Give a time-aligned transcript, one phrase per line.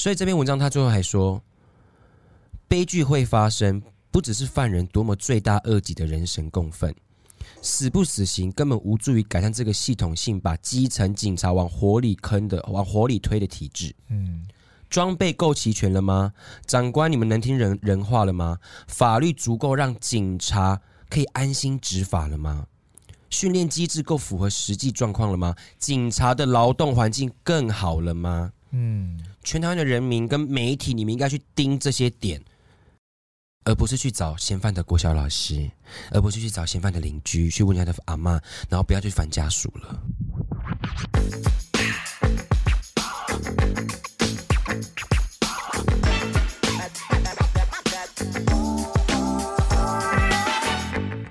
[0.00, 1.42] 所以这篇文章他最后还说，
[2.66, 6.94] 悲剧会发生，不只是犯人多么罪大恶极的人神共愤，
[7.60, 13.94] 死不死刑根本无助于改善这个系统性把基层警察往火里坑的、往火里推的体制。
[14.08, 14.46] 嗯。
[14.88, 16.32] 装备够齐全了吗？
[16.66, 18.58] 长官，你们能听人人话了吗？
[18.88, 20.80] 法律足够让警察
[21.10, 22.66] 可以安心执法了吗？
[23.28, 25.54] 训练机制够符合实际状况了吗？
[25.78, 28.50] 警察的劳动环境更好了吗？
[28.70, 32.42] 嗯，全台湾的人民跟媒体，你们应该去盯这些点，
[33.64, 35.70] 而不是去找嫌犯的国小老师，
[36.10, 38.32] 而不是去找嫌犯的邻居，去问他的阿妈，
[38.68, 40.02] 然后不要去烦家属了。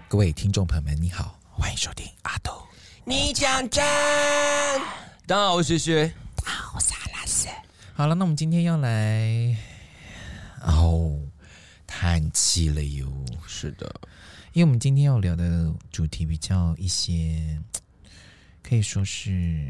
[0.08, 2.52] 各位听众朋友们，你好，欢迎收听阿斗。
[3.06, 3.86] 你讲真，
[5.28, 6.14] 大家好，我是薛薛，
[6.74, 7.48] 我是阿拉斯。
[8.00, 9.54] 好了，那我们今天要来
[10.62, 11.20] 哦，
[11.86, 13.12] 叹气了哟。
[13.46, 13.94] 是的，
[14.54, 17.60] 因为我们今天要聊的主题比较一些，
[18.64, 19.70] 可以说是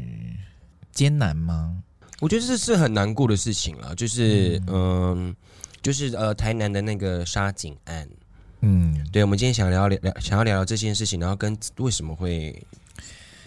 [0.92, 1.82] 艰难吗？
[2.20, 5.36] 我觉得这是很难过的事情了，就是嗯、呃，
[5.82, 8.08] 就是呃，台南的那个杀警案。
[8.60, 12.64] 嗯，对，我们今天想聊聊，想要聊聊这件事情，然后跟为什么会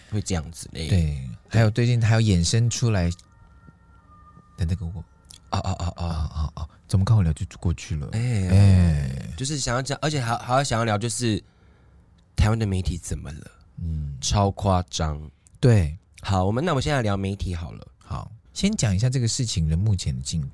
[0.09, 0.89] 会这样子嘞？
[0.89, 1.17] 对，
[1.47, 3.09] 还有最近还有衍生出来
[4.57, 5.03] 的那个我，
[5.49, 6.69] 啊啊啊啊啊啊！
[6.87, 8.07] 怎么刚好聊就过去了？
[8.11, 11.43] 哎哎，就是想要讲，而且还还要想要聊，就是
[12.35, 13.51] 台湾的媒体怎么了？
[13.77, 15.19] 嗯，超夸张。
[15.59, 17.87] 对，好，我们那我们现在聊媒体好了。
[17.97, 20.49] 好，先讲一下这个事情的目前的进度。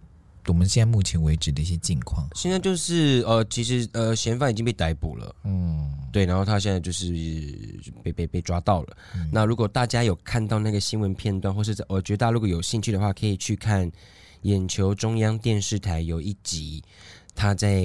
[0.50, 7.14] 我们现在目前为止的一些近况，现在就是呃，其实呃，嫌犯已经被逮捕了，嗯，对，然后他现在就是
[8.04, 8.98] 被被被抓到了。
[9.16, 13.90] 嗯、那如果大家有看到那个新闻片段，或是我觉得大家如果有兴趣的话，可以去看
[14.42, 16.84] 眼球中央电视台有一集，
[17.36, 17.84] 他在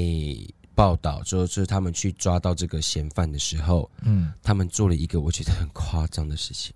[0.75, 6.73] 报道说，就是他们去抓到这个嫌犯的时候，嗯，他们做了一个我觉得很夸张的事情，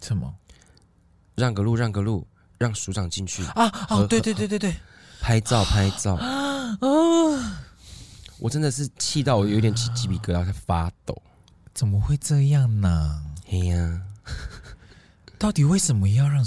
[0.00, 0.34] 什么？
[1.36, 2.26] 让个路，让个路，
[2.58, 3.66] 让署长进去啊！
[3.90, 4.74] 哦，对对对对对。
[5.24, 6.78] 拍照拍照 啊，
[8.38, 11.16] 我真的是气到我有点起鸡皮疙瘩，在发抖。
[11.72, 13.24] 怎么会这样呢？
[13.50, 14.02] 哎呀，
[15.38, 16.44] 到底为什么要让？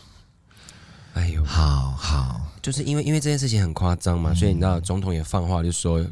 [1.12, 6.02] 哎呦，好好，就是因为因为这件事情很夸张嘛，所以你知道总统也放话，就说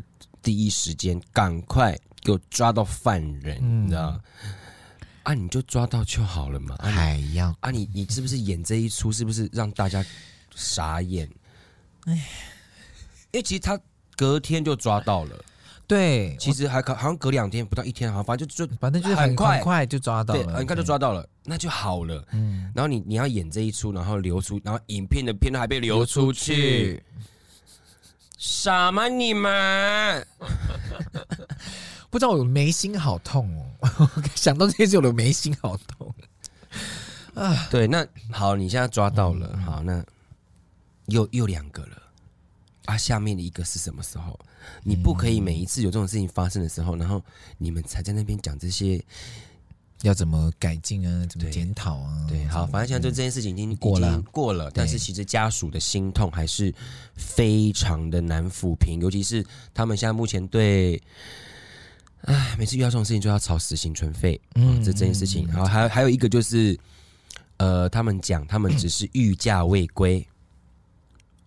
[0.42, 4.20] 第一时间赶快给我抓到犯人，你知道？
[5.22, 7.70] 啊，你就抓到就好了嘛，还要啊？
[7.70, 9.10] 你你是不是演这一出？
[9.10, 10.04] 是不是让大家
[10.54, 11.26] 傻眼？
[12.06, 12.12] 哎，
[13.30, 13.78] 因为其实他
[14.16, 15.44] 隔天就抓到了，
[15.86, 19.56] 对，其实还可好像隔两天不到一天，好像反正就就反正就是很快。
[19.56, 22.24] 很快就抓到了，很快就抓到了，那就好了。
[22.32, 27.02] 嗯，然后你你要演这一出，然后流出，然后影片的片段还被流出去，
[28.38, 30.26] 什么你们？
[32.10, 33.48] 不知道我有眉心好痛
[33.80, 36.14] 哦， 想到这些事我的眉心好痛。
[37.34, 37.68] 啊。
[37.70, 40.04] 对，那好，你现在抓到了，好那。
[41.06, 42.02] 又又两个了，
[42.84, 42.96] 啊！
[42.96, 44.38] 下面的一个是什么时候？
[44.84, 47.22] 你不可以每一次有这种事情发生的时候，然后
[47.58, 49.02] 你们才在那边讲这些
[50.02, 52.26] 要怎么改进啊，怎么检讨啊？
[52.28, 54.70] 对，好，反正现在就这件事情已经过了，过了。
[54.72, 56.72] 但是其实家属的心痛还是
[57.16, 61.00] 非常的难抚平，尤其是他们现在目前对，
[62.22, 65.46] 唉，每次遇到这种事情就要吵死刑存废，嗯，这这件事情。
[65.48, 66.78] 然后，还有还有一个就是，
[67.56, 70.24] 呃，他们讲他们只是御驾未归。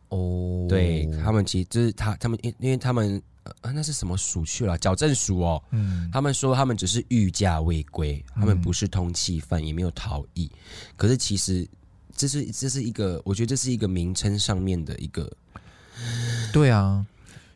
[0.09, 3.21] 哦，对他们其实就是他他们因因为他们
[3.61, 10.49] 呃那是什么署去了矫正署哦，嗯，他们说他们只是御驾未归，他们不是通缉犯，也没有逃逸，
[10.95, 11.67] 可是其实
[12.15, 15.31] 这是这是一个，我觉得这是一个名称上面的一个，
[16.53, 17.05] 对啊，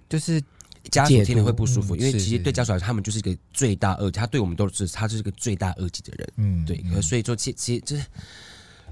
[0.09, 0.43] 就是
[0.91, 8.03] 家属听了会不舒服，因为其实对家属来说，他们就是一个罪大恶极，他对我们都是他就是一个罪大恶极的人，嗯，对，所以说其其实就是。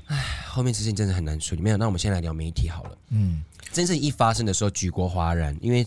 [0.08, 1.62] 唉，后面事情真的很难处理。
[1.62, 2.98] 没有，那我们先来聊媒体好了。
[3.10, 5.86] 嗯，真正一发生的时候，举国哗然，因为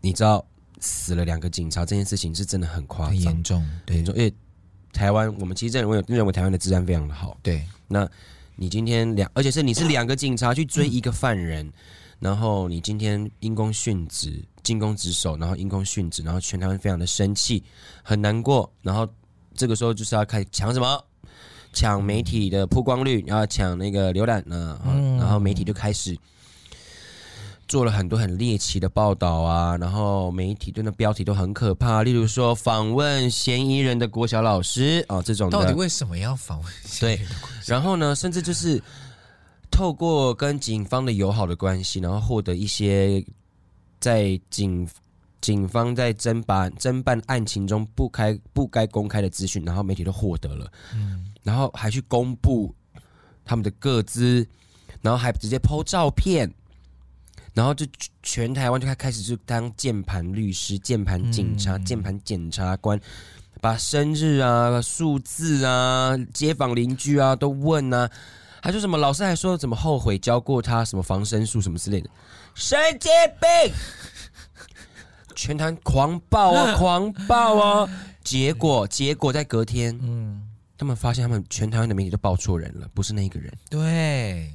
[0.00, 0.44] 你知道
[0.80, 4.14] 死了两个警察这件事情是真的很夸张、严重、对严重。
[4.14, 4.32] 因为
[4.92, 7.36] 台湾，我们其实认为认为台湾的治安非常的好。
[7.42, 8.08] 对，那
[8.54, 11.72] 你今天两，而且是你是两个警察去追一个犯人，嗯、
[12.20, 17.64] 然后你今天因公殉职、进攻职守，然后因公殉职，然后全台湾非常的生气、
[18.04, 19.08] 很难过，然后
[19.56, 21.04] 这个时候就是要开始抢什么？
[21.74, 24.80] 抢媒体的曝光率，然后抢那个浏览呢，
[25.18, 26.16] 然后媒体就开始
[27.66, 35.58] 做了很多很猎奇的报道啊，然后媒体对那标题都很可怕，例如说访问嫌疑人的国小老师啊，这种的。
[35.58, 36.72] 到底为什么要访问？
[37.00, 37.20] 对，
[37.66, 38.80] 然后呢，甚至就是
[39.70, 43.24] 透过跟警方的友好的关系，然后获得一些
[43.98, 44.86] 在警
[45.40, 52.74] 警方在侦办侦办案情中不开不该公开的资讯，然后媒体都获得了，嗯，然后还去公布
[53.44, 54.44] 他们的个资，
[55.00, 56.52] 然后还直接 po 照片。
[57.52, 57.86] 然后就
[58.20, 63.00] 全台湾就开开始就当键盘律师、键盘警察、键盘检察官，
[63.60, 68.10] 把生日啊、数字啊、街坊邻居啊都问啊，
[68.60, 72.10] 还说什么老师还说怎么后悔教过他什么防身术什么之类的，
[72.56, 73.72] 神经病！
[75.36, 77.88] 全台狂暴啊，狂暴啊！
[78.24, 80.43] 结果结果在隔天，嗯，
[80.84, 83.50] 他们发现他们全台湾的媒体都报错人了，不是那个人。
[83.70, 84.52] 对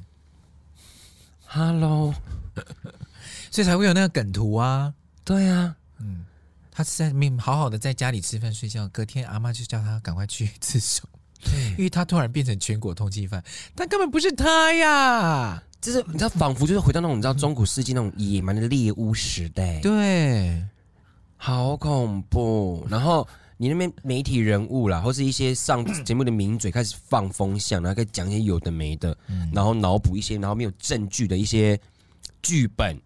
[1.44, 2.14] ，Hello。
[3.50, 4.94] 所以才会有那个梗图啊，
[5.24, 6.24] 对啊，嗯，
[6.70, 11.02] 他是在命好好的在家里吃饭睡觉，隔天阿妈就叫他赶快去自首，
[11.42, 13.42] 对，因为他突然变成全国通缉犯，
[13.74, 20.64] 但根本不是他呀，就是你知道，仿佛就是回到那种你知道中古世纪那种野蛮的猎巫时代，对，
[21.36, 22.86] 好恐怖。
[22.88, 23.26] 然后
[23.60, 31.78] 你那边媒体人物啦，或是一些上 节目的名嘴开始放风向，然后开始讲一些有的没的，嗯、然后脑补一些然后没有证据的一些。
[32.42, 32.98] 剧本，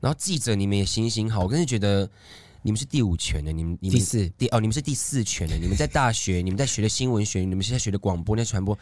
[0.00, 2.08] 然后记者，你们也行行好，我真是觉得
[2.62, 8.78] 你们是第五权的，你们你们第四第哦，你们是第四权的，你们在大学，你们在学的新闻学，你们现在学的广播，那传播。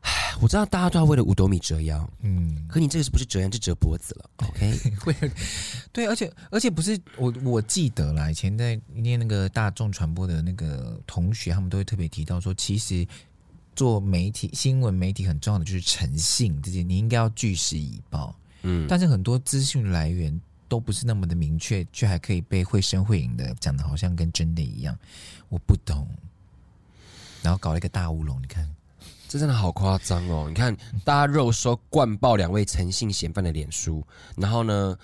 [0.00, 4.30] 唉，我知道大家都要为了五斗米折腰，嗯，可你这个是不是折腰，就折脖子了？
[4.48, 5.14] OK，会，
[5.92, 13.06] 对，而且而且不是我我记得啦，以前在念那个大众传播的那个同学，他们都会特别提到说，其实。
[13.76, 18.34] 做媒体新闻媒体很重要的就是诚信，这些你应该要据实以报。
[18.62, 20.38] 嗯，但是很多资讯来源
[20.68, 24.98] 都不是那么的明确，却还可以被绘声绘影的讲的好像跟真的一样，
[25.48, 26.06] 我不懂。
[27.42, 28.68] 然后搞了一个大乌龙，你看，
[29.30, 30.46] 这真的好夸张哦！
[30.48, 34.04] 你看，大家肉搜灌爆两位诚信嫌犯的脸书，
[34.36, 34.98] 然后呢？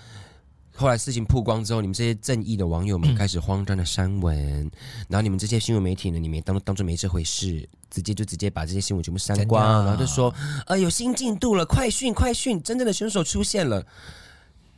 [0.75, 4.71] 后来事情曝光之后，你们这些正义的网友们开始慌张的删文，嗯、
[5.07, 10.31] 然后你们这些新闻媒体呢，你们也当当做没这回事，直接就直接把这些新闻全部删光，然后就说，
[10.65, 13.83] 呃，有新进度了，快讯快讯，真正的凶手出现了，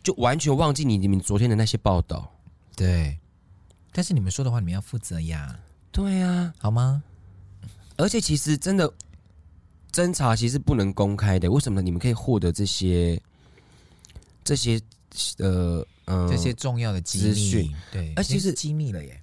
[0.04, 2.32] 就完全忘记你你们昨天的那些报道。
[2.76, 3.18] 对，
[3.92, 5.60] 但是你们说的话，你们要负责呀。
[5.92, 7.02] 对呀，好吗？
[7.98, 8.90] 而且其实真的
[9.92, 11.84] 侦查其实不能公开的，为什么呢？
[11.84, 13.22] 你们可以获得这些
[14.44, 14.80] 这些。
[15.40, 19.20] 呃，嗯，这些重要的资讯，对，而且是机密了耶。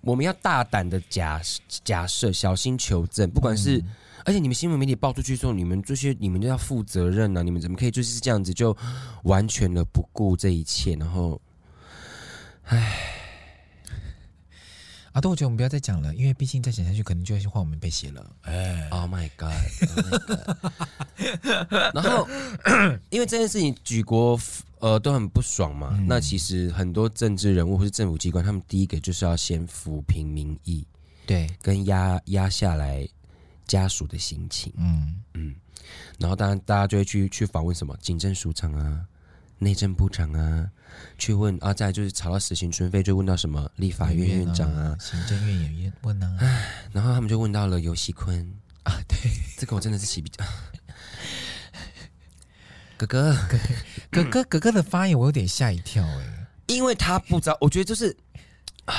[0.00, 1.40] 我们要大胆的假
[1.84, 3.30] 假设，小心求证。
[3.30, 3.84] 不管是，嗯、
[4.24, 7.42] 而且你们新闻媒体报出去之后，你们这些你们都要负责任啊！
[7.42, 8.76] 你们怎么可以就是这样子就
[9.22, 10.96] 完全的不顾这一切？
[10.96, 11.40] 然后，
[12.64, 13.14] 唉。
[15.18, 18.24] 啊，但我觉得我们不要再讲了，因为毕竟再讲下去，可能就会换我们被写了。
[18.42, 22.28] 哎，Oh my God！Oh my God 然后，
[23.10, 24.38] 因为这件事情举国
[24.78, 30.86] 呃都很不爽嘛，嗯、那其实很多政治人物或是政府机关，他们第一个就是要先抚平民意，
[31.26, 33.08] 对，跟压压下来
[33.66, 34.72] 家属的心情。
[34.76, 35.52] 嗯嗯，
[36.18, 39.04] 然后当然大家就会去去访问什么警政署长啊。
[39.58, 40.70] 内政部长啊，
[41.18, 46.36] 去问啊，再来就是吵到死刑存废，就问到什么立法院院长啊，行政院也问啊，
[46.92, 48.54] 然后他们就问到了游熙坤。
[48.84, 49.18] 啊，对，
[49.58, 50.42] 这个我真的是起比较，
[52.96, 53.36] 哥哥，
[54.10, 58.16] 哥哥，哥哥的发言我有点吓一跳哎，因为他不知道，我觉得就是
[58.86, 58.94] 啊。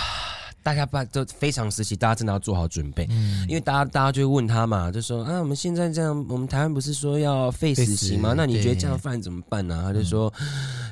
[0.62, 8.34] 大家办都非常时期，大家真的要做好准备，嗯、因为大家大家就会问他嘛，就说啊，我们现在这样，我们台湾不是说要废死刑吗？
[8.36, 9.82] 那你觉得这样犯怎么办呢？
[9.86, 10.32] 他就说，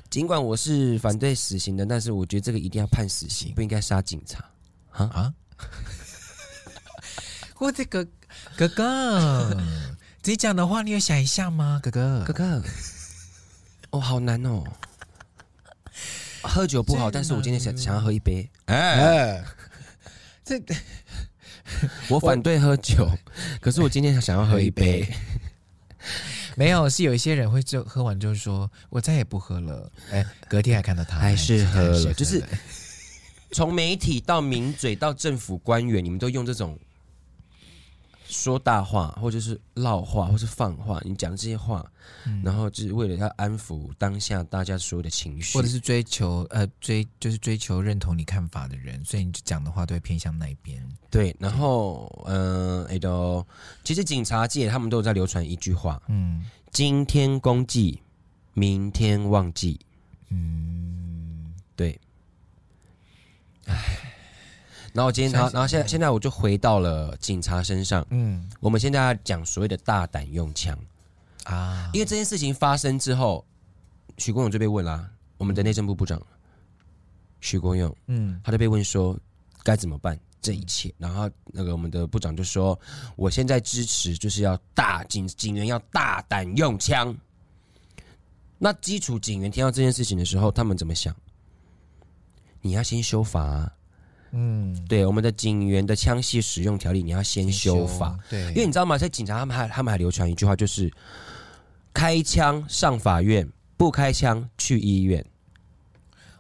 [0.10, 4.44] 尽管我是反对死刑的，但是我觉得这个一定要判死刑，不应该杀警察
[4.92, 5.34] 啊啊！
[7.60, 8.08] 我这个
[8.56, 9.56] 哥哥，
[10.24, 11.80] 你讲的话你有想一下吗？
[11.84, 12.64] 哥哥，哥哥，
[13.92, 14.64] 哦，好难哦。
[16.48, 18.50] 喝酒不好，但是我今天想想要喝一杯。
[18.66, 19.44] 哎，
[20.44, 20.60] 这
[22.10, 23.10] 我反对喝酒，
[23.60, 25.08] 可是我今天想要喝一杯。
[26.56, 29.92] 没有，是有一些人会就喝完就说，我再也不喝了。
[30.12, 32.44] 哎，隔天还看到他还是喝了，就是
[33.52, 36.80] 从媒体到名嘴到政府官员，你们都用这种。
[38.30, 41.86] 说大话，或者是闹话，或是放话，你讲这些话，
[42.26, 50.86] 嗯、然后就是为了要安抚当下大家所有的情绪，或者是追求呃追就是追求认同你看法的人，所以你讲的话都会偏向那一边。
[51.10, 53.48] 对，然后嗯，哎都、呃，
[53.84, 58.02] 其实警察界他们都有在流传一句话，嗯，今天公祭，
[58.54, 59.80] 明天忘记，
[60.30, 62.00] 嗯，对，
[63.66, 64.14] 哎。
[64.98, 68.04] 然后今天他，然后现在现在我就回到了警察身上。
[68.10, 70.76] 嗯，我们现在要讲所谓的大胆用枪。
[71.44, 73.46] 啊，因为这件事情发生之后，
[74.18, 76.20] 许国勇就被问啦，我们的内政部部长
[77.42, 79.16] 许国勇，嗯，他就被问说
[79.62, 82.78] 该怎么办这一切，然后那个我们的部长就说，
[83.16, 87.16] 我现在支持就是要大警警员要大胆用枪。
[88.58, 91.16] 那基础警员听到这件事情的时候，他们怎么想？
[92.62, 93.72] 你要先修法啊，
[94.40, 98.96] 嗯，对，我们的警员的枪械使用条例，你要先修法，对，因为你知道吗？
[98.96, 100.94] 在警察他们还他们还流传一句话，就是
[101.92, 105.26] 开枪上法院，不开枪去医院。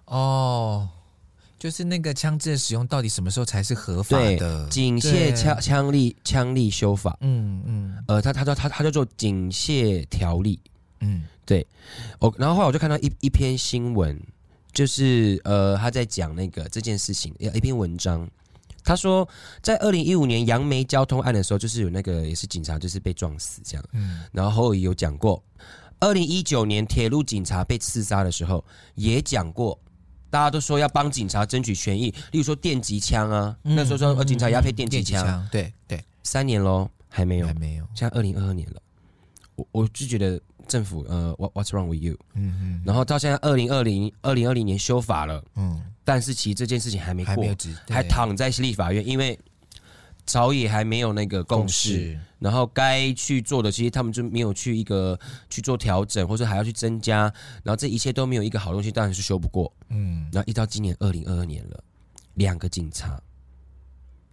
[0.06, 0.88] 哦，
[1.58, 4.70] 就是那个枪支的使用到底什么时候才是合法的？
[4.70, 10.60] 警械枪枪力枪力修法，嗯嗯，呃，他他叫他他叫做警械条例，
[11.00, 11.24] 嗯。
[11.48, 11.66] 对，
[12.20, 14.22] 我然后后来我就看到一一篇新闻，
[14.77, 18.29] 就是呃他在讲那个这件事情，一篇文章，
[18.84, 19.27] 他说
[19.60, 25.43] 在二零一五年杨梅交通案的时候，就是有那个也是警察就是被撞死这样，嗯，然后后有讲过，
[26.00, 29.79] 二零一九年铁路警察被刺杀的时候也讲过，
[30.29, 38.79] 大家都说要帮警察争取权益，例如说电击枪啊，嗯、那时候说呃警察也要配电击枪，嗯、对对，三年喽还没有还没有，现在二零二二年了，
[39.55, 40.39] 我我就觉得。
[40.68, 42.18] 政府呃，What What's wrong with you？
[42.34, 47.46] 嗯嗯，然后到现在二零二零二零二零年修法了，嗯，但是其实这件事情还没过，
[47.90, 49.38] 还，躺在立法院，因为
[50.26, 52.20] 朝野还没有那个共识，共识。
[52.40, 55.20] 然后该去做的，其实他们就没有去一个
[55.50, 57.22] 去做调整，或者还要去增加，
[57.64, 61.84] 然后这一切都没有一个好东西，当然是修不过，嗯，然后一到今年二零二二年了，
[62.36, 63.20] 两个警察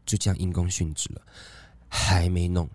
[0.05, 1.23] 就这样因公殉职了，
[1.88, 2.69] 还没弄。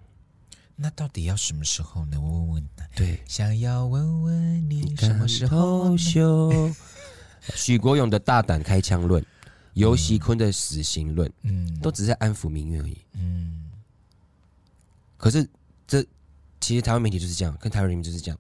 [0.82, 2.20] 那到底要什么时候呢？
[2.20, 2.70] 我问问。
[2.96, 6.74] 对，想要问问你什么时候休？
[7.56, 9.24] 许国勇的大胆开枪论，
[9.74, 12.98] 游锡堃的死刑论，嗯，都只是安抚民怨而已。
[13.14, 13.70] 嗯，
[15.18, 15.48] 可是
[15.86, 16.02] 这
[16.62, 18.40] 其实台湾媒体就是这样，跟台湾人民就是这样。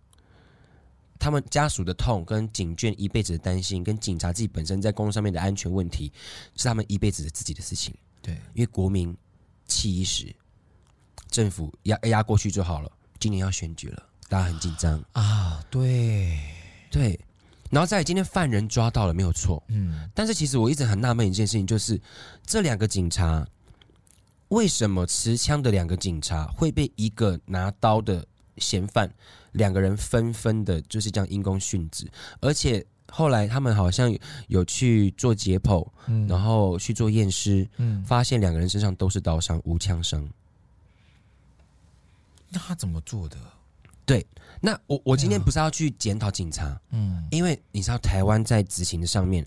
[1.17, 6.11] 他们家属的痛，跟警眷一辈子的担心，跟警察自己本身在公路上面的安全问题，
[6.55, 7.93] 是他们一辈子的自己的事情。
[8.21, 9.15] 对，因为国民
[9.65, 10.33] 气一时。
[11.29, 12.91] 政府压压过去就好了。
[13.19, 15.63] 今年要选举了，大家很紧张啊。
[15.69, 16.39] 对
[16.89, 17.19] 对，
[17.69, 19.61] 然后在今天犯人抓到了，没有错。
[19.67, 21.99] 嗯，但是其实我一直很纳闷一件事情，就是
[22.45, 23.45] 这两个警察
[24.47, 28.25] 为什么持枪的两个警察会被一个拿刀的
[28.57, 29.11] 嫌犯
[29.51, 32.09] 两个人纷纷的，就是这样因公殉职，
[32.39, 34.15] 而且后来他们好像
[34.47, 40.27] 有去做解剖，嗯，然后去做验尸，嗯，发现两个人身上都是刀伤，无枪伤。
[42.49, 43.37] 那他怎么做的？
[44.05, 44.25] 对，
[44.59, 49.45] 那我我今天不是要去检讨警察，嗯，因为你知道台湾在执行的上面，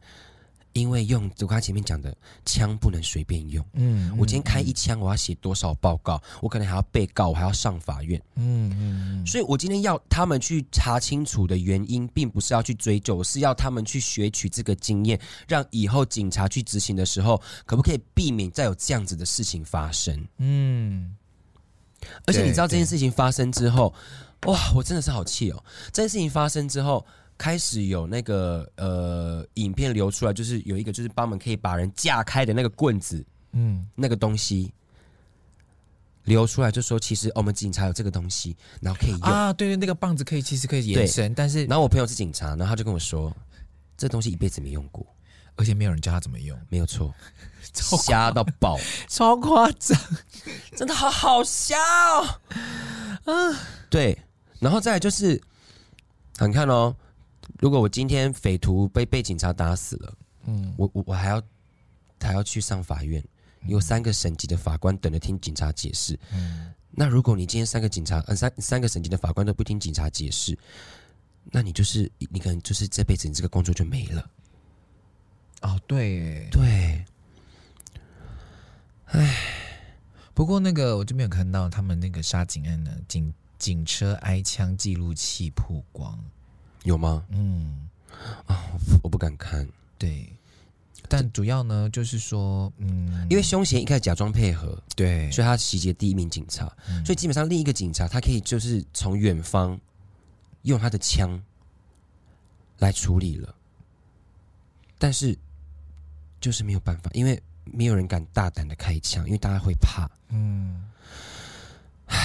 [0.72, 2.16] 因为用我刚才前面讲的
[2.46, 20.24] 枪不能随便用，嗯，我今天开一枪，我要写多少报告，我可能还要被告，我还要上法院，嗯嗯，所以我今天要他们去查清楚的原因，并不是要去追究，是要他们去学取这个经验，让以后警察去执行的时候，可不可以避免再有这样子的事情发生？
[20.38, 21.16] 嗯。
[22.26, 23.92] 而且你知道这件事情发生之后，
[24.46, 25.64] 哇，我真的是好气哦！
[25.92, 27.04] 这件事情发生之后，
[27.38, 34.72] 开始有那个呃影片流出来，就是有一个就是帮忙可以把人架开的那个棍子，嗯，那个东西
[36.24, 39.20] 流出来，就说其实我们警察有这个东西，然后可以用。
[39.20, 43.34] 啊，对对，那个棒子可以其实可以延伸，但是然后我朋友是警察，然后他就跟我说，
[43.96, 45.06] 这东西一辈子没用过，
[45.56, 47.14] 而且没有人教他怎么用，没有错。
[47.72, 48.78] 瞎到爆，
[49.08, 49.98] 超夸张，
[50.76, 53.32] 真的好好笑啊！
[53.88, 54.18] 对，
[54.58, 55.40] 然后再来就是，
[56.40, 56.94] 你看哦，
[57.58, 60.14] 如果我今天匪徒被被警察打死了，
[60.46, 61.42] 嗯，我我我还要
[62.20, 63.22] 还要去上法院，
[63.66, 66.18] 有三个省级的法官等着听警察解释。
[66.32, 70.58] 嗯，那如果你今天三个警察，呃，三三个省级的法官都不听警察解释，
[71.44, 74.30] 那你就是你可能就是这辈子你这个工作就没了。
[75.62, 77.04] 哦，对，对。
[79.12, 79.36] 唉，
[80.32, 86.18] 不过那个我这边有看到他们那个杀警案的警警车挨枪记录器曝光，
[86.84, 87.22] 有吗？
[87.28, 87.90] 嗯，
[88.46, 89.68] 啊，我不敢看。
[89.98, 90.26] 对，
[91.10, 99.78] 但主要呢就是说，嗯，因为凶嫌一开始假装配合，对，所以他袭击第一名警察，嗯，所以基本上另一个警察他可以就是从远方
[100.62, 101.38] 用他的枪
[102.78, 103.54] 来处理了，
[104.98, 105.38] 但是
[106.40, 107.40] 就是没有办法，因为。
[107.64, 110.10] 没有人敢大胆的开枪，因为大家会怕。
[110.30, 110.82] 嗯，
[112.06, 112.16] 唉，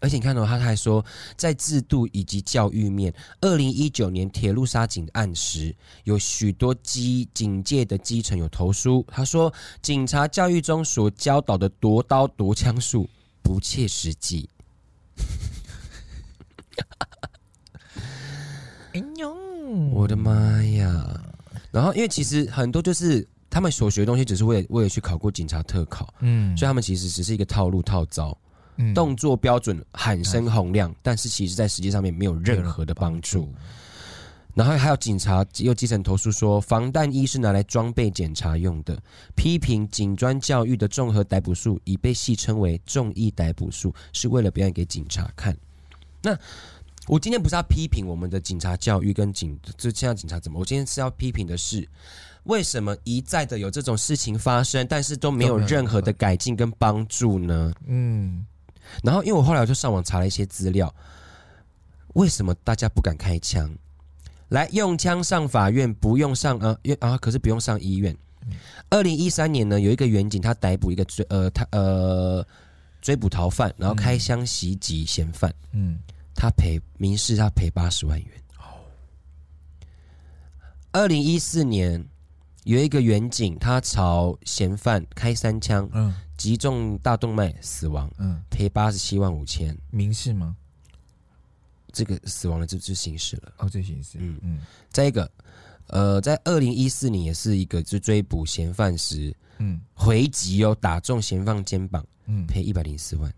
[0.00, 1.04] 而且你看到、哦、他还说，
[1.36, 13.08] 在制度以及教育面，二零一九年铁路杀警案时，有许多基警界的基层有投诉，他说警察教育中所教导的夺刀夺枪术
[13.42, 14.48] 不切实际。
[18.92, 19.32] 哎呦，
[19.92, 21.29] 我的妈呀！
[21.70, 23.26] 然后因为其实很多就是。
[23.52, 28.38] 他们所学的东西只是为了为了去考过警察特考，嗯，所以他们其实只是一个套路套招，
[28.76, 33.52] 嗯，动作标准，喊声洪亮，但是其实在实际上面没有任何的帮助。
[34.54, 38.96] 然后还有警察又基层投诉说，防弹衣是拿来装备检查用的，
[39.34, 45.56] 批评警专教育的综合逮捕术已被戏称为众议逮捕术，是为了表演给警察看。
[46.22, 46.38] 那
[47.10, 50.60] 我今天不是要批评我们的警察教育跟警，就现在警察怎么？
[50.60, 51.86] 我今天是要批评的是。
[52.44, 57.72] 为什么一再的有这种事情发生，但是都没有任何的改进跟帮助呢？
[57.86, 58.46] 嗯，
[59.02, 60.94] 然后因为我后来我就上网查了一些资料，
[62.14, 63.68] 为什么大家不敢开枪？
[64.50, 68.16] 来用枪上法院，不用上呃，啊，可是不用上医院。
[68.88, 72.46] 二零一三年呢，有一个远警他逮捕一个追呃他呃
[73.02, 75.98] 追捕逃犯，然后开枪袭击嫌犯，嗯，
[76.34, 78.30] 他赔民事他赔八十万元。
[80.92, 82.06] 二零一四年。
[82.64, 90.54] 有一个远景，他朝嫌犯开三枪，嗯，击中大动脉死亡，嗯，赔八十七万五千，民事吗？
[91.90, 94.60] 这个死亡的就就刑事了，哦，这刑事，嗯嗯。
[94.90, 95.28] 再一个，
[95.86, 103.32] 呃，在二零一四年也是一个，就追捕嫌犯时，嗯，回击哦，打中嫌犯肩膀，嗯，赔一百零四万。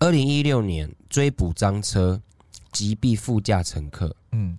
[0.00, 2.20] 二零一六年追捕赃车，
[2.72, 4.58] 击毙副驾乘客，嗯，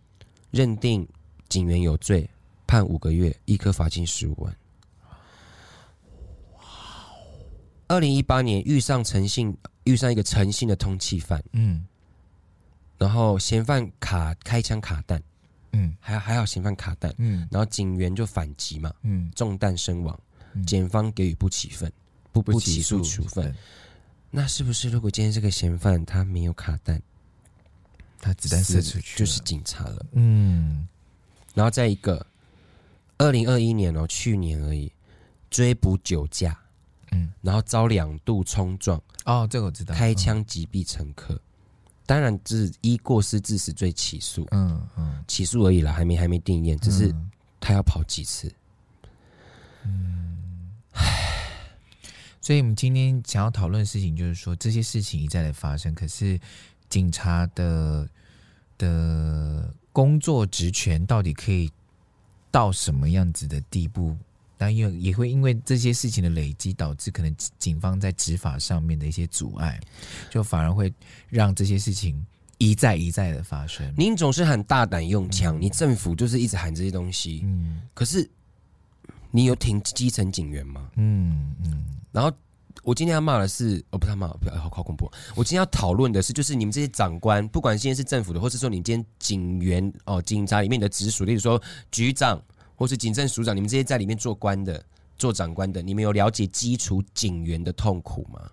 [0.51, 1.07] 认定。
[1.49, 2.29] 警员有罪，
[2.65, 4.55] 判五个月，一科罚金十五万。
[6.53, 6.61] 哇！
[7.89, 11.85] 二零一八年遇上诚信，遇上一个诚信的通缉犯，嗯，
[12.97, 15.21] 然后嫌犯卡开枪卡弹，
[15.73, 20.17] 嗯，还还好嫌犯卡弹，嗯，然后警员就反击嘛，嗯，中弹身亡，
[20.65, 21.91] 检方给予不起分，
[22.31, 23.53] 不不起诉处分。
[24.31, 27.01] 那是不是如果今天这个嫌犯他没有卡弹，
[28.19, 30.05] 他子弹射出去就是警察了？
[30.13, 30.87] 嗯。
[31.53, 32.25] 然后再一个，
[33.17, 34.89] 二零二一年哦，去年而已，
[35.49, 36.57] 追捕酒驾，
[37.11, 41.41] 嗯，然后遭两度冲撞，哦，这个我知道，开枪击毙乘客，嗯、
[42.05, 47.13] 当然是依过失致死罪起诉，嗯嗯，起诉而已啦，还没还没定验，只是
[47.59, 48.49] 他要跑几次，
[49.83, 51.30] 嗯，唉，
[52.41, 56.39] 所以我们今天想要讨论的事情就是说，这些事情一再的发生，可是
[56.89, 58.09] 警察的
[58.77, 59.73] 的。
[59.93, 61.69] 工作职权到底可以
[62.49, 64.15] 到什么样子的地步？
[64.57, 69.77] 但又也会因为这些事情的累积，导致可能警方在执法上面的一些阻碍，
[70.29, 70.93] 就反而会
[71.27, 72.25] 让这些事情
[72.57, 73.93] 一再一再的发生。
[73.97, 78.25] 您总是很大胆用枪，嗯、你政府就是一直喊这些东西，嗯，可是
[79.31, 80.89] 你有挺基层警员吗？
[80.97, 82.31] 嗯嗯，然后。
[82.83, 85.11] 我今天要骂的是，哦，不是骂，不要，好好恐怖。
[85.35, 92.41] 我今天要讨论的是，就是你们这些长官，不管今天是政府的，或是说你今天警员哦，警察里面的直属，例如说局长
[92.75, 94.83] 或是警政署长，你们这些在里面做官的、
[95.15, 98.49] 做长官的，你们有了解基础警员的痛苦吗？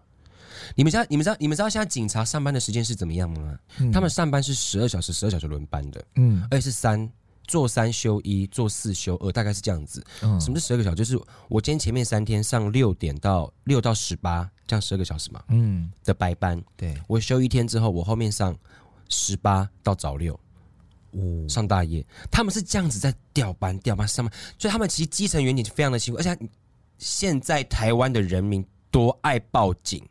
[0.75, 3.59] 你们知道，你们知道，你们知道现在警察上班的时间是怎么样吗？
[3.79, 7.11] 嗯、他们上班是十二小时，十二小时轮班的，嗯，而且是三。
[7.49, 10.05] 做三休一，做四休二，大概是这样子。
[10.23, 10.97] 嗯，什么是十二个小时？
[10.97, 15.43] 就是我今天前面三天上六点到六到十八，这样十二个小时嘛。
[15.49, 16.63] 嗯，的白班。
[16.77, 18.55] 对，我休一天之后，我后面上
[19.09, 20.39] 十八到早六，
[21.13, 22.07] 哦，上大夜。
[22.31, 26.21] 他们是这样子在调班调班上班，所以他们其实基层员警非常的辛苦。
[26.21, 26.39] 而且
[26.99, 30.07] 现在台湾的人民多爱报警，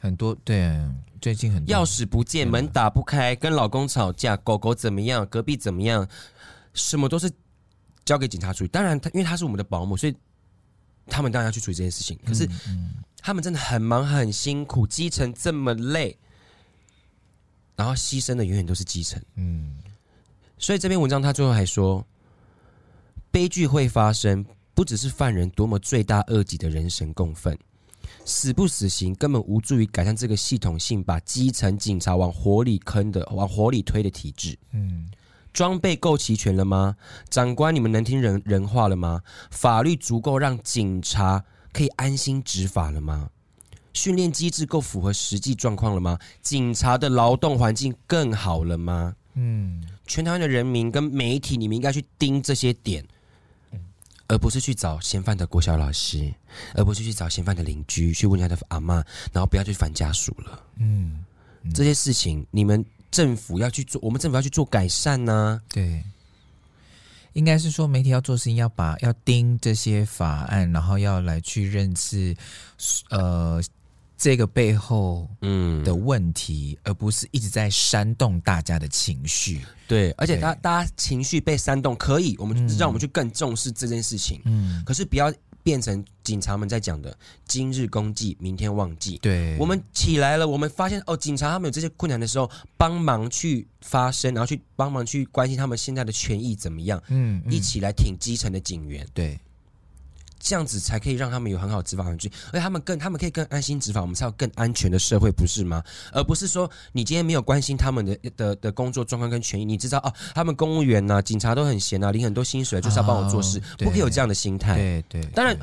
[0.00, 0.78] 很多对。
[1.20, 6.06] 最近很钥匙不见，门打不开，跟老公吵架，狗狗怎么样，隔壁怎么样，
[6.74, 7.30] 什么都是
[8.04, 8.68] 交给警察处理。
[8.68, 10.14] 当然，他因为他是我们的保姆，所以
[11.06, 12.18] 他们当然要去处理这件事情。
[12.24, 12.48] 可是
[13.20, 16.16] 他们真的很忙很辛苦，基层这么累，
[17.74, 19.20] 然后牺牲的永远都是基层。
[19.36, 19.76] 嗯，
[20.58, 22.06] 所以这篇文章他最后还说，
[23.30, 27.58] 悲剧会发生，不只是犯人多么罪大恶极的人神共愤。
[28.26, 34.58] 死不死刑根本无助于改善这个系统性把基层警察往火里坑的、往火里推的体制。
[34.72, 35.08] 嗯，
[35.52, 36.96] 装备够齐全了吗？
[37.30, 39.22] 长官，你们能听人人话了吗？
[39.50, 43.30] 法律足够让警察可以安心执法了吗？
[43.92, 46.18] 训练机制够符合实际状况了吗？
[46.42, 49.14] 警察的劳动环境更好了吗？
[49.34, 53.06] 嗯，全台湾的人民跟媒体，你们应该去盯这些点。
[54.28, 56.32] 而不是去找嫌犯的国小老师，
[56.74, 60.62] 而不是去找嫌犯的邻居，去问他的阿妈，然后不要去烦家属了。
[60.76, 61.24] 嗯，
[61.62, 65.72] 嗯，这些事情你们政府要去做，我们政府要去做改善呢、啊。
[65.72, 66.02] 对，
[67.34, 72.36] 应该是说媒体要做事情，要把要盯这些法案，然后要来去认识，
[73.10, 73.62] 呃。
[74.16, 79.60] 这个背后嗯的问题，嗯，而不是一直在煽动大家的情绪。
[79.86, 84.40] 对，而且大大家情绪被煽动，可以，我们让我们去更重视这件事情。
[84.44, 89.18] 嗯，可是不要变成警察们在讲的“今日公祭，明天忘记”。
[89.22, 97.02] 对，我们起来了，我们发现哦，警察他们有这些困难的时候，帮忙去发声，然后去帮忙去关心他们现在的权益怎么样。
[97.08, 99.06] 嗯，嗯，一起来挺基层的警员。
[99.12, 99.38] 对。
[100.46, 105.82] 这样子才可以让他们有很好的执法环境，而且他们更，他们可以更安心执法，我们才有更安全的社会，不是吗？
[106.12, 114.76] 而不是说你今天没有关心他们的的的工作状况跟权益，你知道哦，他们公务员呐、啊、警察都很闲啊，领很多薪水，就是要帮我做事，哦、不可以有这样的心态。
[114.76, 115.58] 对对，当然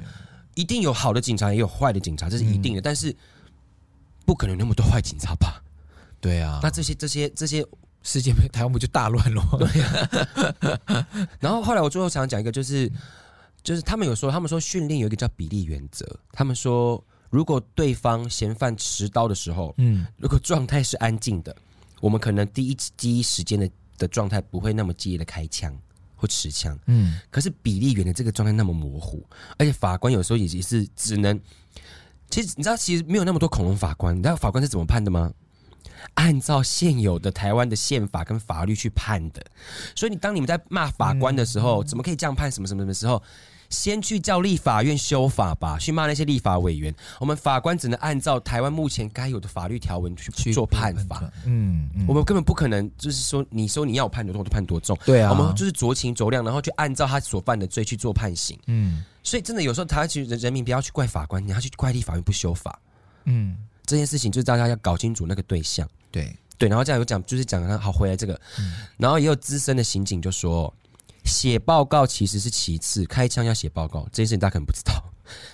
[0.53, 3.15] 一定有好的警察，也有坏的警察，这是一定的，嗯、但是
[4.25, 5.63] 不可能那么多坏警察吧？
[6.19, 7.65] 对啊，那这些这些这些
[8.01, 9.43] 世界台湾不就大乱了？
[9.59, 11.07] 对啊。
[11.39, 12.91] 然后后来我最后想讲一个就是。
[13.63, 16.05] 就是他们有说，他们说训练有一个叫比例原则。
[16.31, 21.55] 他们说，如果对方嫌犯持刀的时候，嗯，如果状态是安静的，
[22.01, 25.73] 我们可能第一第一时间的的状态不会那么激烈的开枪
[26.15, 27.19] 或持枪，嗯。
[27.31, 29.25] 可是比例原则这个状态那么模糊，
[29.57, 31.39] 而且法官有时候也也是只能，
[32.29, 34.13] 其实你知道，其实没有那么多恐龙法官。
[34.13, 35.31] 你知道法官是怎么判的吗？
[36.15, 39.41] 按照现有的台湾的宪法跟法律去判的。
[39.95, 42.51] 所以你当你们在骂法官的时候，怎么可以这样判？
[42.51, 43.23] 什么什么什么时候？
[43.73, 46.93] 先去叫立法院修法吧，去骂那些立法委员。
[47.19, 51.23] 我们法官只能按照台湾目前该有的法律条文去做判法。
[51.45, 54.95] 嗯，嗯，我们根本不可能就是说，你说你要判多重就判多重。
[55.03, 58.57] 对啊，我们就是酌情酌量，然后去按照他所犯的罪去做判刑。
[58.67, 62.79] 嗯，所以真的有时候，台湾其实人民不要去怪法官，你要去怪立法院不修法。
[63.25, 63.57] 嗯，
[63.87, 65.89] 这件事情就是大家要搞清楚那个对象。
[66.11, 70.71] 对对，然后这样有讲，就是讲他好回来这个，嗯、然后也有资深的刑警就说。
[71.23, 74.93] 写报告其实是其次，开枪要写报告这件事情大家可能不知道。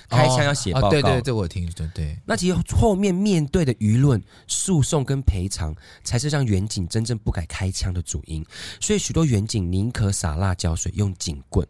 [0.10, 2.18] 开枪要写报告，对对，这我听对对。
[2.26, 8.44] 那其实后面面对的舆论、诉讼跟赔偿，才是让远景真正不敢开枪的主因。
[8.82, 11.66] 所以许多远景宁可洒辣椒水，用警棍。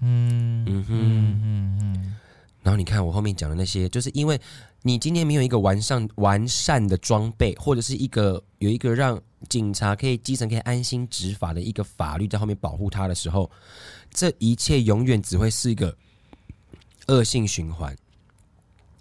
[0.00, 2.16] 嗯嗯哼嗯嗯嗯。
[2.62, 4.40] 然后你看我后面讲的那些，就是因为
[4.82, 13.50] 你今天没有一个完善完善的装备，或者是一个有一个让警察可以基层可以安心执法的一个法律在后面保护他的时候，
[14.10, 15.96] 这一切永远只会是一个
[17.06, 17.96] 恶性循环。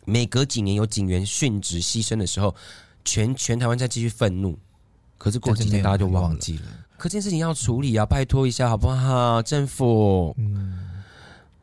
[0.05, 2.55] 每隔几年有警员殉职牺牲的时候，
[3.03, 4.57] 全全台湾再继续愤怒，
[5.17, 6.23] 可是过几天大家就忘。
[6.23, 6.65] 忘记了。
[6.97, 10.35] 可这件事情要处理啊，拜托一下好不好，政府？
[10.37, 11.03] 嗯，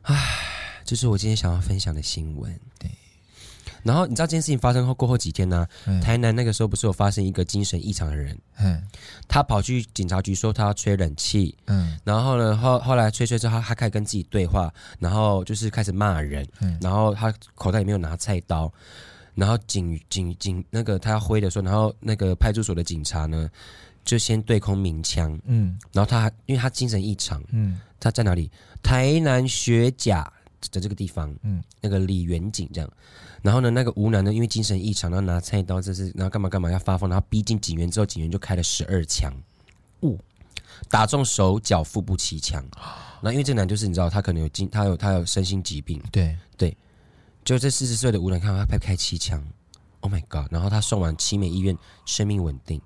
[0.03, 0.49] 唉。
[0.85, 2.59] 这是我今天想要分享的新闻。
[2.77, 2.91] 对，
[3.83, 5.67] 然后你知道这件事情发生后过后几天呢、
[6.01, 8.37] 台南那个时候不是有发生一个精神异常的人？
[8.57, 8.81] 嗯，
[9.27, 11.55] 他跑去警察局说他要吹冷气。
[11.67, 16.47] 嗯，然后呢后后来吹吹之后，他开始跟自己对话，然后就是开始骂人。
[16.61, 18.71] 嗯，然后他口袋里面有拿菜刀，
[19.35, 23.49] 然后警警警那个他要挥的时候，然后那个派出所的警察呢
[24.05, 25.37] 就先对空鸣枪。
[25.45, 27.43] 嗯，然后他因为他精神异常。
[27.51, 28.49] 嗯，他在哪里？
[28.81, 30.31] 台南学甲。
[30.71, 32.89] 在这个地方，嗯，那个李元景这样，
[33.41, 39.33] 然后呢，那个吴男呢，因为精神异常，然后拿菜刀，这是然后干嘛干嘛要发疯，然后逼近警员之后，警员就开了十二枪，
[40.01, 40.19] 呜，
[40.89, 42.63] 打中手脚腹部七枪，
[43.21, 46.37] 那因为这男就是你知道，他可能有精，他有他有身心疾病，对。
[46.55, 46.77] 对，
[47.43, 49.43] 就这四十岁的吴男，看他开开七枪
[50.01, 52.79] ，Oh my God，然后他送往奇美医院，生命稳定。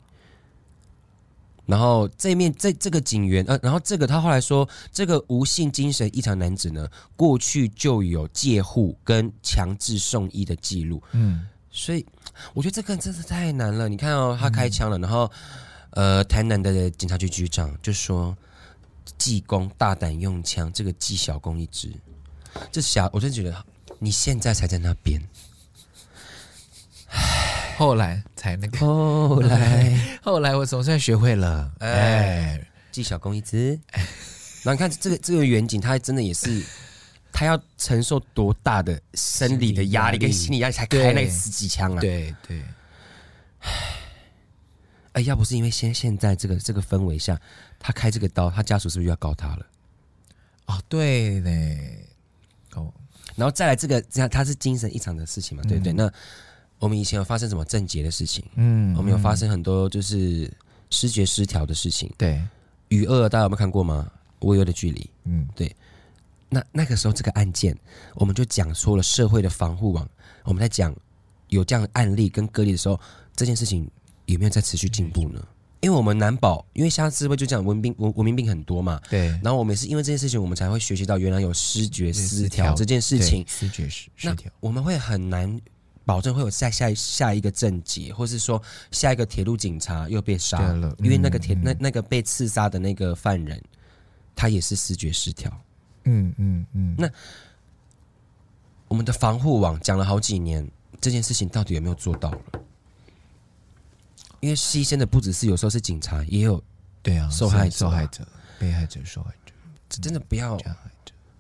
[1.68, 12.06] 然后这面这这个警员，呃，然后这个他后来说，这个无性精神异常男子呢，过去就有戒护跟强制送医的记录，嗯，所以
[12.54, 13.90] 我觉得这个真是太难了。
[13.90, 15.30] 你看哦，他开枪了，嗯、然后
[15.92, 18.36] 呃，台南的警察局局长就说，
[19.18, 21.92] 技工大胆用枪，这个技小工一支，
[22.72, 23.54] 这小，我真的觉得
[24.00, 25.22] 你现在才在那边。
[27.78, 32.60] 后来才那个，后来 后来我总算学会了，哎，
[32.92, 33.80] 记小公一支。
[34.64, 36.66] 然后你看这个这个远景，他真的也是，
[37.32, 42.02] 他要承受多大的生理的压力跟心理压力，才开那十几枪啊？
[42.02, 42.64] 对对。
[45.12, 47.40] 哎，要不是因为现现在这个这个氛围下，
[47.78, 49.66] 他开这个刀，他家属是不是又要告他了？
[50.66, 52.08] 哦，对嘞，
[52.74, 52.92] 哦，
[53.36, 55.64] 然后再来这个这样，他是精神异常的事情嘛？
[55.68, 55.94] 对不对？
[55.94, 56.12] 那。
[56.80, 58.44] 我们以前有发生什么症结的事情？
[58.56, 60.52] 嗯，我们有发生很多就是
[60.90, 62.12] 失觉失调的事情。
[62.18, 62.42] 对，
[62.90, 64.10] 与恶大家有没有看过吗？
[64.42, 65.10] 无忧的距离。
[65.26, 65.76] 嗯，对。
[66.50, 67.78] 那那个时候这个案件，
[68.16, 70.08] 我们就讲说了社会的防护网。
[70.44, 70.96] 我们在讲
[71.50, 72.98] 有这样的案例跟个例的时候，
[73.36, 73.90] 这件事情
[74.28, 75.46] 有没有在持续进步呢？
[75.82, 79.28] 因为我们难保，因为现在社会就讲文病文文明病很多嘛，对。
[79.44, 83.44] 然后我们也是因为这件事情，我们才会学习到原来有失觉失调这件事情。
[83.48, 85.60] 失觉失失调，我们会很难
[86.08, 93.62] 保证会有下下下一个症结，或是说下一个铁路警察又被杀了，因为那个铁、嗯、那那个被刺杀的那个犯人，
[94.34, 95.52] 他也是视觉失调。
[96.06, 96.96] 嗯嗯嗯。
[96.98, 97.10] 那
[98.88, 100.66] 我们的防护网讲了好几年，
[101.02, 102.42] 这件事情到底有没有做到了？
[104.40, 106.64] 因为牺牲的不只是有时候是警察，也有
[107.02, 108.26] 对啊，受害者、受害者、
[108.58, 109.52] 被害者、受害者，
[110.02, 110.58] 真的不要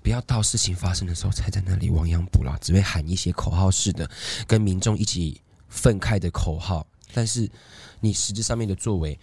[0.08, 4.10] 不要到事情发生的时候才在那里亡羊补牢，只会喊一些口号式的
[4.48, 6.88] 跟民众一起愤慨的口号。
[7.13, 7.52] 但是
[8.00, 9.20] 你实质上面的作为，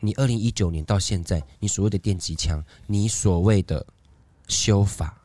[0.00, 3.86] 你二零一九年到现在，你所谓的电击枪，你所谓的
[4.48, 5.22] 修法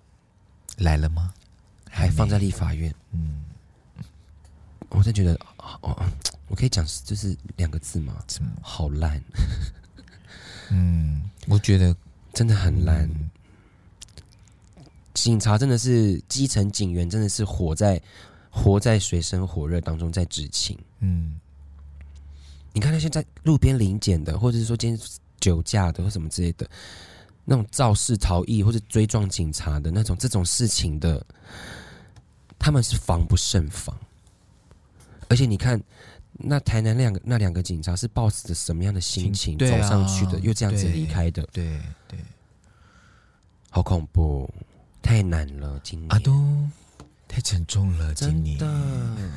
[0.75, 1.33] 来了吗？
[1.89, 2.93] 还放在立法院？
[3.13, 3.45] 嗯，
[4.89, 6.05] 我真觉得哦。
[6.49, 8.21] 我可以讲就是两个字吗？
[8.61, 9.23] 好烂。
[10.69, 11.95] 嗯，我觉得
[12.35, 13.05] 真的很烂。
[13.05, 13.29] 嗯、
[15.17, 18.01] 警察真的是基层警员，真的是活在
[18.49, 20.77] 活在水深火热当中，在执勤。
[20.99, 21.39] 嗯，
[22.71, 25.07] 你看那些在路边临检的，或者是说今天
[25.39, 26.69] 酒驾的或什么之类的，
[27.43, 31.25] 那种肇事逃逸或者追撞警察的那种这种事情的，
[32.59, 33.97] 他们是防不胜防。
[35.27, 35.81] 而且你看。
[36.39, 40.33] 那台南两个那两个警察是抱着什么样的心情走上去的？
[40.33, 41.41] 啊、又这样子离开的？
[41.51, 42.19] 对对，对，
[43.71, 44.47] 好恐怖，
[45.07, 46.69] 太难了，今年阿东
[47.29, 49.31] 太沉重了，今年真的，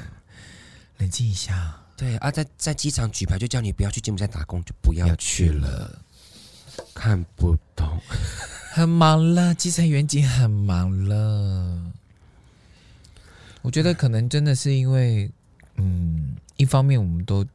[0.98, 1.80] 冷静一下。
[1.96, 5.52] 对啊，在在机场举牌就叫你不要去柬埔寨打工，就不要去了。
[5.52, 6.02] 去了
[6.92, 8.00] 看不懂，
[8.74, 11.92] 很忙了，基层远景很忙了。
[13.62, 15.30] 我觉得可能真的是因为，
[15.76, 16.35] 嗯。
[16.56, 17.46] 一方面，我们都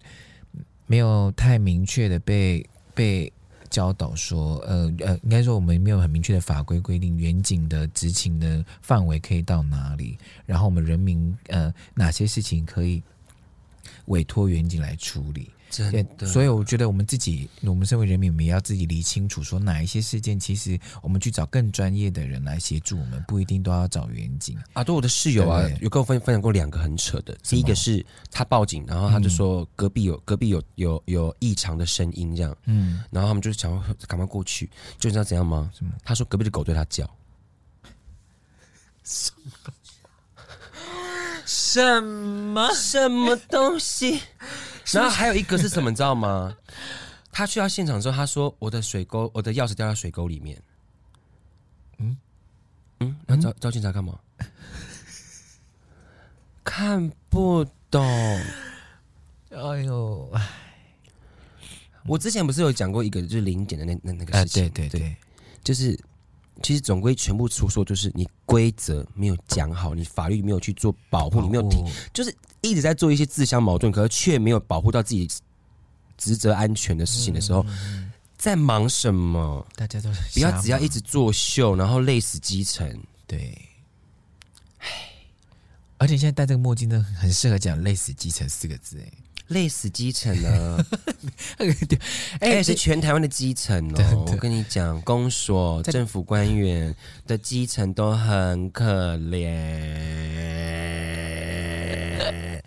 [0.87, 3.31] 没有太明确的被被
[3.75, 13.03] 教导说，呃呃，应该说我们没有很明确的法规规定远景的执勤的范围可以到哪里，然后我们人民呃哪些事情可以
[14.05, 15.49] 委托远景来处理。
[16.17, 24.57] 对，所以我觉得我们自己，我们身为人民，我们也要自己理清楚，说哪一些事件，其实我们去找更专业的人来协助我们，不一定都要找远景。
[24.73, 27.35] 啊，对，我的室友啊，有跟我分分享过两个很扯的。
[27.43, 35.71] 第一个是他报警，然后他就说隔壁有隔壁有有有异常的声音，这样，嗯，然后他们就想要赶快过去，就知道怎样吗？
[35.73, 35.91] 什么？
[36.03, 37.09] 他说隔壁的狗对他叫。
[39.03, 39.51] 什么？
[41.45, 42.73] 什么？
[42.73, 44.19] 什么东西？
[44.93, 46.55] 然后还有一个是什么，你知道吗？
[47.31, 50.61] 他去到现场之后，他说：“我的水沟，我的钥匙掉在水沟里面。”
[51.99, 52.17] 嗯
[53.01, 54.17] 嗯，那找找警察干嘛？
[56.63, 58.01] 看不懂。
[59.49, 60.49] 哎呦，哎，
[62.05, 64.69] 我之前不是有讲过一个就是零检的那那那个事情？
[64.69, 65.15] 对对对，
[65.63, 65.97] 就是
[66.63, 72.33] 其实总归全部出错，就是你规则没有讲好，你法律没有去做保护，你没有听，就是。
[72.65, 75.29] 一直在做一些自相矛盾，可是却没有保护到自己
[76.17, 77.65] 职责安全的事情的时候，
[78.37, 79.65] 在忙什么？
[79.75, 82.87] 大家都不要只要一直作秀，然后累死基层。
[83.27, 83.57] 对，
[84.79, 84.87] 唉，
[85.97, 88.99] 而且现在戴这个墨镜呢，很适合讲“累死基层”四个字。
[88.99, 89.11] 哎，
[89.47, 90.85] 累死基层呢？
[92.39, 94.25] 哎，是全台湾的基层哦。
[94.31, 96.95] 我跟你讲，公所、政府官员
[97.27, 100.15] 的基层都很可怜。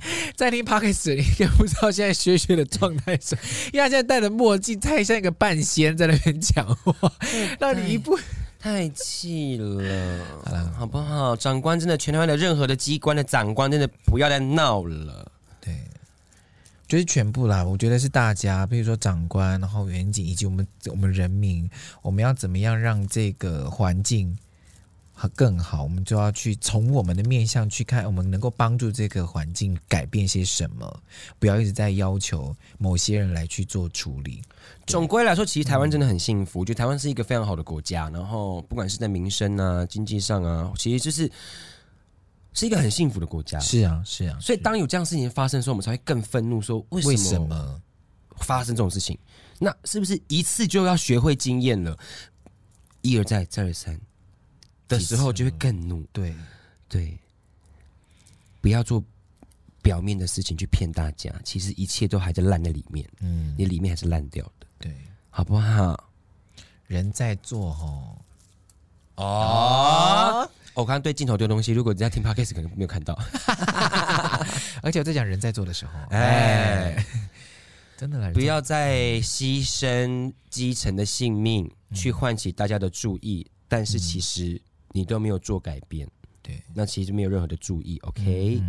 [0.36, 3.36] 在听 Podcast 你应该不知道现在学学的状态是，
[3.72, 7.12] 因为他现在戴着墨镜，太像一个半仙在那边讲话，
[7.58, 8.18] 让你一不
[8.58, 10.24] 太气了，
[10.76, 11.36] 好不好？
[11.36, 15.30] 长官真的，全台湾的任何的机关的长官真的不要再闹了。
[15.60, 15.74] 对，
[16.86, 17.64] 就是全部啦。
[17.64, 21.68] 我觉得是大家，比如说长官，然后远景，以及我们我们人民，
[22.02, 24.36] 我们要怎么样让这个环境？
[25.28, 31.02] 更好，我们就要去从我们的面向去看，我们能够帮助这个环境改变些什么，
[31.40, 34.40] 不要一直在要求某些人来去做处理。
[34.86, 38.08] 总归来说，其实台湾真的很幸福，我觉得台湾是一个非常好的国家。
[38.10, 41.28] 然后，不管是在民生啊、经济上啊，其实就是
[42.52, 43.58] 是一个很幸福的国家。
[43.58, 44.38] 是啊，是啊。
[44.40, 47.80] 所以，当有这样事情发生的时候，我们才会更愤怒，说为什么
[48.36, 49.18] 发生这种事情？
[49.58, 51.98] 那是不是一次就要学会经验了？
[53.02, 53.98] 一而再，再而三。
[54.88, 56.34] 的时候就会更怒，对。
[56.88, 57.18] 对，
[58.62, 59.04] 不要做
[59.82, 64.94] 表面的事情去骗大家，其实一切都还在烂在里面，嗯，你里面还是烂掉的，对，
[65.28, 66.08] 好不好？
[66.86, 68.18] 人在做吼，
[69.16, 70.50] 哦。
[70.72, 73.12] 我刚刚对镜头丢东西，如果人家听 podcast 可能没有看到。
[74.80, 77.04] 而且我在讲人在做的时候，哎，
[77.96, 84.58] 真的来，不要再牺牲基层的性命去唤起大家的注意，但是其实
[84.92, 86.08] 你都没有做改变，
[86.42, 88.62] 对，那其实没有任何的注意，OK？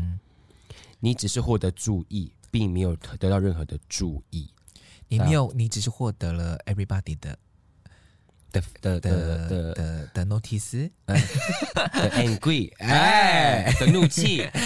[1.00, 4.50] 你只是获得注意，并没有得到任何的注意，
[5.08, 7.38] 你没有，你只是获得了 everybody 的。
[8.52, 11.16] 的的的的的的 notice， 的
[12.18, 14.42] angry，哎，的怒气，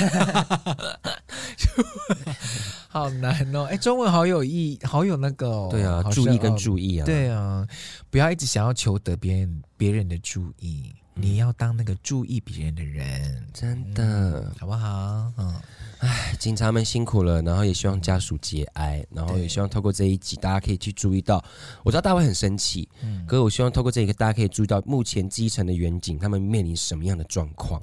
[2.87, 3.65] 好难哦！
[3.65, 7.67] 哎，中文好有意，好有那个，对啊，注意跟注意啊，对啊，
[8.09, 15.31] 不要一直想要求得别人别人的注意，你要当那个注意别人的人，真的，好不好？
[15.37, 15.53] 嗯。
[15.99, 21.41] 唉，警察们辛苦了，然后也希望家属节哀，然后也希望透过这一集，大家可以去注意到，
[21.81, 27.81] 我知道大家会很生气，嗯，可是我希望透过这一个，大家可以注意到目前基层的远景他们面临什么样的状况，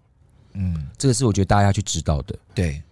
[0.53, 2.83] 嗯，这个是我觉得大家要去知道的，对，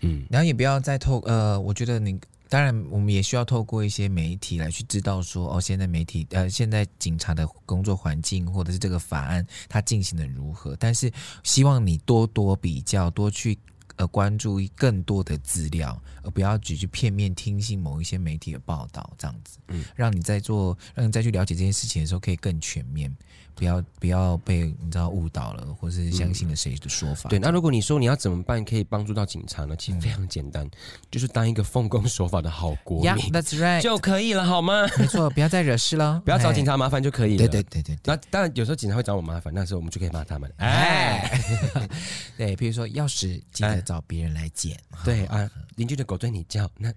[0.00, 11.12] 嗯，然后也不要再透，呃，我觉得你当然我们也需要透过一些媒体来去知道说，哦，现在媒体，呃，现在警察的工作环境或者是这个法案它进行的如何，但是
[11.44, 13.58] 希望你多多比较，多去。
[13.96, 23.12] 呃，关注更多的资料，而不要只去片面听信某一些媒体的报道，这样子，嗯，让你在做，让你再去了解这件事情的时候，可以更全面。
[23.58, 27.28] 不要不要被你知道误导了，或是相信了谁的说法。
[27.28, 29.74] 嗯、对，那如果你说你要怎么办可以帮助到警察呢？
[29.76, 30.70] 其实非常简单，嗯、
[31.10, 34.86] 就是当一个奉公守法的好国民，yeah,，That's right，就可以了，好吗？
[34.96, 37.38] 没错， 不要再惹事了，不要找警察麻烦就可以了。
[37.38, 40.48] 对对对对，那当然有时候警察会找我麻烦，那时候我们就可以骂他们。
[40.58, 41.28] 哎，
[41.74, 41.88] 哎
[42.38, 44.78] 对，比如说钥匙记得找别人来捡。
[44.90, 46.92] 哎、对啊，邻居的狗对你叫，那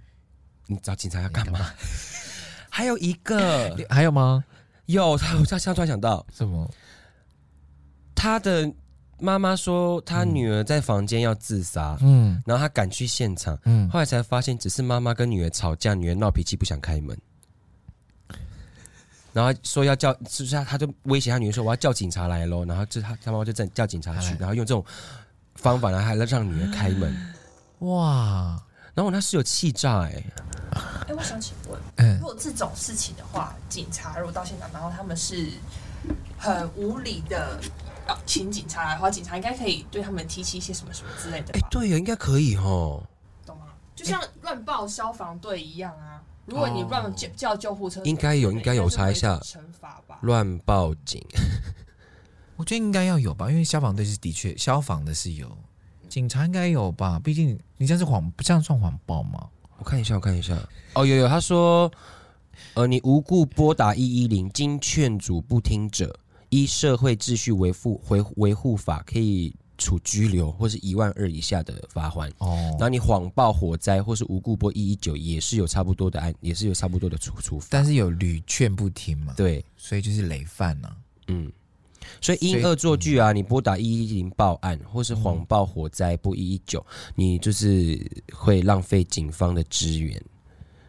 [0.68, 1.30] 你找警察要？
[1.30, 1.60] 干嘛
[2.70, 4.44] 还有一个，还有吗？
[4.92, 6.70] 有，他我突然想到什么？
[8.16, 8.72] 他的
[9.20, 17.18] 妈妈说，他女儿在房间要自杀，嗯，然后他赶去现场，嗯，后来才发现只是妈妈跟女儿吵架，女儿闹脾气不想开门，
[19.34, 24.84] 然后说要叫，就是他他就威胁他女儿说我要叫警察来喽，然后就他他妈妈就叫叫警察去，然后用这种
[25.56, 27.34] 方法来还来让女儿开门，
[27.80, 28.62] 哇，
[28.94, 30.26] 然后我那室友气炸哎、欸，
[31.02, 35.50] 哎、欸，我想请问，如果这种事情的话，警察如果到现场，然后他们是
[36.38, 37.60] 很无理的。
[38.26, 41.54] 请警察来的话，警察应该可以对他们提起一些什么什么之类的。
[41.54, 43.02] 哎、欸，对呀，应该可以哦。
[43.46, 43.68] 懂吗？
[43.96, 46.22] 就像乱报消防队一样啊。
[46.46, 50.20] 如果你乱叫叫救护车，应该有，应该有查一下惩罚吧。
[50.24, 51.26] 乱报警，
[52.58, 55.58] 我觉得应该要有吧，因为消防队是的确消防的是有，
[56.10, 57.18] 警察应该有吧？
[57.24, 59.48] 毕竟你这样是谎，这样算谎报吗？
[59.82, 60.56] 我看一下，我看一下。
[60.94, 61.92] 哦，有有，他说，
[62.76, 66.16] 呃，你无故拨打一一零，经劝阻不听者。
[66.50, 72.30] 依社会秩序维护维维护法，可以处拘留或是一万二以下的罚款。
[72.38, 77.66] 哦，然后你谎报火灾或是无故拨一一九，也是有差不多的案，也是有差不多的处处罚。
[77.72, 79.34] 但是有屡劝不听嘛？
[79.36, 80.96] 对，所以就是累犯了、啊。
[81.30, 81.52] 嗯，
[82.20, 88.00] 所以因恶作剧啊，你拨打一一零报案，或是谎报火灾拨一一九，你就是
[88.34, 90.22] 会浪费警方的资源，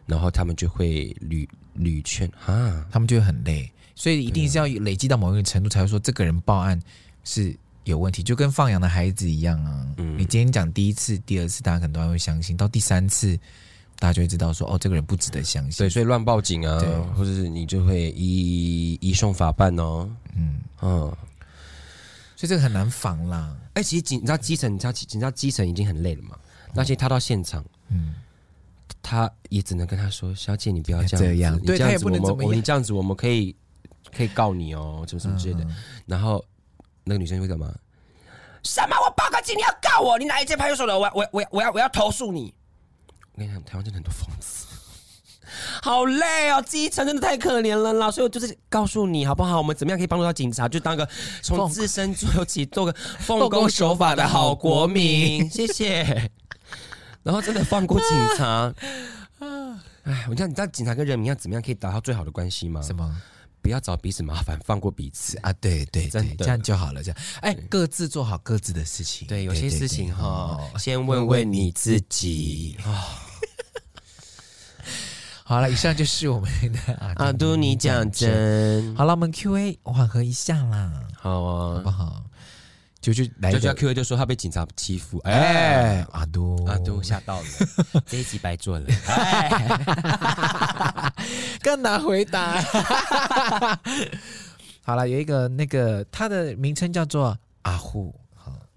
[0.05, 3.71] 然后他们就会屡屡劝啊，他们就会很累。
[3.95, 6.81] 所以一定是要累积到某一个程度，才会说这个人报案
[7.23, 9.87] 是有问题，就跟放羊的孩子一样啊。
[9.97, 13.39] 嗯，你今天讲第一次、第二次，大家可能都还会相信，到第三次，
[14.03, 15.77] 大家就会知道说，哦，这个人不值得相信。
[15.77, 16.77] 对，所以乱报警啊，
[17.15, 20.09] 或者是你就会移移送法办哦。
[20.35, 20.99] 嗯嗯，
[22.35, 23.55] 所以这个很难防啦。
[23.75, 26.37] 哎、欸，其实警，你知道基层，你知道，你知道基层已经很累了嘛？
[26.73, 28.15] 那其实他到现场，嗯。
[29.01, 33.55] 他也只能跟他说：“小姐，你不要这样子，样你这样子我们，我你这样子我们可以。”
[34.15, 35.63] 可以告你哦，什么什么之类的。
[35.63, 36.43] 嗯、然后
[37.03, 37.73] 那个女生会干嘛？
[38.63, 38.95] 什么？
[39.03, 40.19] 我报个警，你要告我？
[40.19, 40.99] 你哪一间派出所的？
[40.99, 42.53] 我我我我要我要投诉你！
[43.33, 44.65] 我跟你讲，台湾真的很多疯子，
[45.81, 48.09] 好累哦，基层真的太可怜了啦。
[48.11, 49.57] 所以我就是告诉你好不好？
[49.57, 50.69] 我们怎么样可以帮助到警察？
[50.69, 51.07] 就当个
[51.41, 55.47] 从自身做起，做个奉公守法的好国民。
[55.51, 56.31] 谢谢。
[57.23, 58.73] 然后真的放过警察。
[60.03, 62.81] 哎，我讲你知道警察跟人民要怎么样可以达到最好的关系吗？
[62.81, 63.09] 什么？
[63.61, 65.53] 不要找彼此麻烦，放过彼此啊！
[65.53, 67.01] 对对对，这样就好了。
[67.01, 69.25] 这样，哎，各自做好各自的事情。
[69.25, 73.23] 对，有些事情哈，先问问你自己啊。
[75.45, 78.95] 好了，以上就是我们的阿 都你讲真。
[78.95, 82.23] 好了，我们 Q&A 缓和一下啦，好啊，好不好？
[83.01, 87.47] 就就来，就叫 Q A 就说他被警察欺负，哎，阿都阿都吓到了，
[88.07, 88.87] 这一集白做了，
[91.61, 92.61] 更难回答。
[94.85, 98.15] 好了，有一个那个他的名称叫做阿护。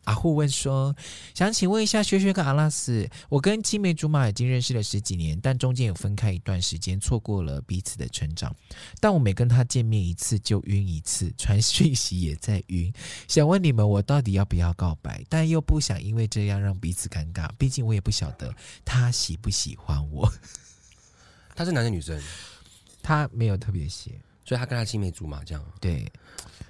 [0.06, 0.94] 阿护问说
[1.34, 8.54] ：“想请问一下，学学跟阿拉斯，我跟青梅竹马已经认识了十几年，但中间有分开一段时间，错过了彼此的成长。
[9.00, 12.92] 但我每跟他见面一次就晕一次，传讯息也在晕。
[13.26, 15.24] 想问你们，我到底要不要告白？
[15.28, 18.54] 但又不想因为这样让彼此尴尬，毕竟我也不晓得
[18.84, 20.32] 他喜不喜欢我。
[21.56, 22.22] 他是男的女生？
[23.02, 24.12] 他没有特别写，
[24.44, 25.64] 所以他跟他青梅竹马这样。
[25.80, 26.06] 对，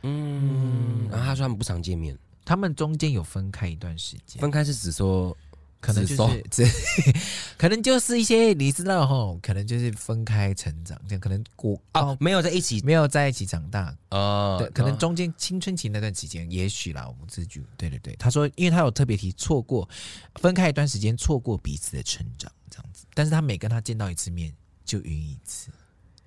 [0.02, 5.36] 嗯，然后他说他们不常见面。”他们中间有分开一段时间，分开是指说，
[5.80, 6.64] 可能就是 指，
[7.58, 13.94] 可能就是一些你知道齁，可能就是分开成长，这样可能过哦，没有在一起，没有在一起长大。
[14.10, 19.88] 哦，对，可能中间青春期那段期间，也许啦，我们自己对对对，他说，因为他有特别提错过
[20.36, 25.68] 分开一段时间，错过彼此的成长这样子，但是他每跟他见到一次面就晕一次，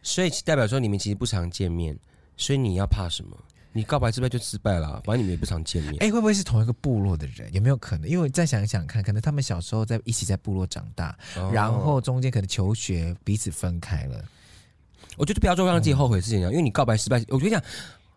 [0.03, 1.97] 所以代表说你们其实不常见面，
[2.35, 3.37] 所以你要怕什么？
[3.71, 5.93] 你告白失败就失败了，反正你们也不常见面。
[5.95, 7.53] 哎、欸，会不会是同一个部落的人？
[7.53, 8.09] 有没有可能？
[8.09, 14.25] 因为再想想看，可能他们小时候在一起在部落长大，哦、然后中间可能求学彼此分开了。
[15.17, 17.63] 我觉得不要做让自己后悔的事情啊，嗯、因为你告白失败，我觉得讲，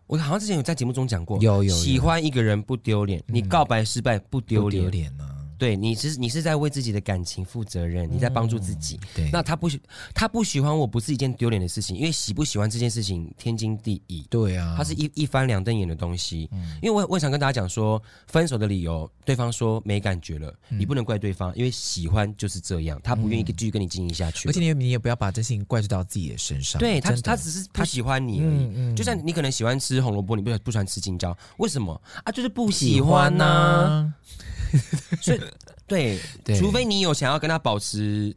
[0.07, 5.23] 我好像之前有在节目中讲过，有有，有喜欢一个人不丢脸，你告白失败不丢脸，丢脸呢。
[5.57, 8.99] 对，你是你是在为自己的感情负责任，你在帮助自己。
[9.01, 9.81] 嗯、对，那他不喜
[10.13, 14.25] 他不喜欢我，不是一件丢脸的事情，因为喜不喜欢这件事情天经地义。
[14.29, 16.49] 对啊，他是一一翻两瞪眼的东西。
[16.51, 24.49] 嗯、因为我我想跟大家讲说，分手的理由，对方说没感觉了，嗯、你不能怪对方，因为喜欢就是这样，他不愿意继续跟你经营下去。
[24.49, 26.79] 而且你你也不要把这事情怪罪到自己的身上。
[26.79, 28.47] 对他，他只是不喜欢你而已。
[28.47, 32.31] 嗯嗯、就像你可能喜欢吃红萝卜，你不不喜欢吃青椒，为什么啊？
[32.31, 34.13] 就是不喜欢呐、啊。
[35.21, 35.39] 所以。
[35.85, 38.33] 对，对除非你有想要跟他保持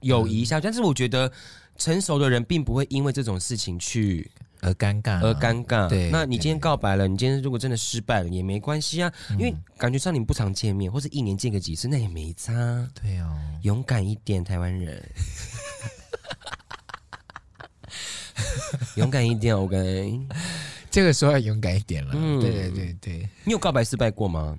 [0.00, 1.30] 友谊一下，嗯、但是我觉得
[1.76, 4.28] 成熟的人并不会因为这种事情去
[4.60, 5.86] 而尴尬，而尴尬。
[5.90, 12.50] 对，那你今天告白了，你今天如果真的失败了也没关系啊，嗯、因为感觉上你们不常见面，或者一年见个几次，那也没差。
[13.00, 13.28] 对哦，
[13.62, 15.06] 勇敢一点，台湾人，
[18.96, 20.18] 勇敢一点，OK。
[20.90, 22.12] 这个时候要勇敢一点了。
[22.16, 24.58] 嗯，对对对对，你有告白失败过吗？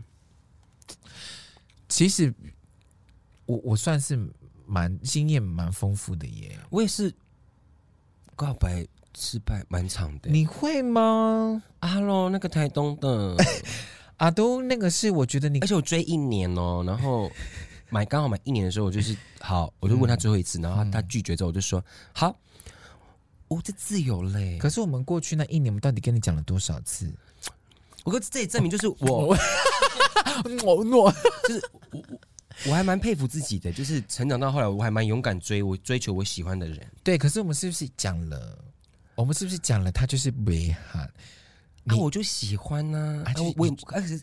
[1.91, 2.33] 其实
[3.45, 4.17] 我我算是
[4.65, 7.13] 蛮经验蛮丰富的耶，我也是
[8.33, 10.31] 告白失败蛮长的。
[10.31, 11.61] 你会吗？
[11.79, 13.35] 啊，Hello，那个台东的
[14.17, 17.29] 阿东，那个是我觉得你，而且我追一年哦，然后
[17.91, 21.83] 买刚好买一年的时候，我就是好，我就问他最后一次，然后他，他拒绝之后，我就说
[22.13, 22.33] 好，
[23.49, 24.57] 我这自由嘞。
[24.59, 27.13] 可是我们过去那一年，我们到底跟你讲了多少次？
[28.05, 29.35] 我哥这也证明就是我。
[30.63, 31.11] 我我
[31.47, 32.19] 就是我我
[32.69, 36.79] 我还蛮佩服自己的，就是成长到后来，我还蛮勇敢追我追求我喜欢的人。
[37.03, 38.57] 对，可是我们是不是讲了？
[39.15, 39.91] 我们是不是讲了？
[39.91, 41.03] 他就是遗憾，
[41.87, 43.29] 啊，我就喜欢呢、啊。
[43.29, 44.19] 啊，我也而且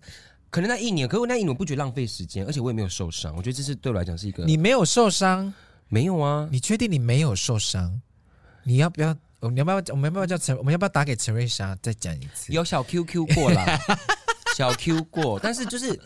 [0.51, 3.35] 可能那一年，可是我那一年我不觉得浪费时间，而且我也没有受伤。
[3.37, 4.45] 我觉得这是对我来讲是一个。
[4.45, 5.53] 你没有受伤？
[5.89, 6.49] 没有啊？
[6.51, 8.01] 你确定你没有受伤？
[8.63, 9.17] 你要不要？
[9.41, 9.77] 我们要不要？
[9.91, 10.57] 我们要不要叫陈？
[10.57, 12.53] 我们要不要打给陈瑞莎再讲一次？
[12.53, 13.65] 有小 QQ 过了。
[14.59, 15.97] 小 Q 过，但是就是，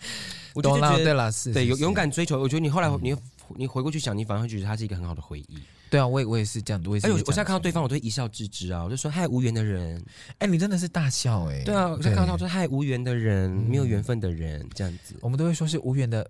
[0.56, 2.40] 我就觉得对了，是，对，勇勇敢追求。
[2.40, 3.14] 我觉得你后来你
[3.56, 5.58] 你回过去想，你反而会觉得他是一个很好的回忆。
[5.90, 7.06] 对啊，我也我也是这样，我也是。
[7.06, 10.02] 哎，我现在看到对方，我都会一笑置之啊，我就说嗨，无缘的人。
[10.38, 11.62] 哎，你真的是大笑哎。
[11.62, 16.26] 对啊，我现在看到说嗨，无缘的人，没有缘分的人，这样子，我们都会说是无缘的。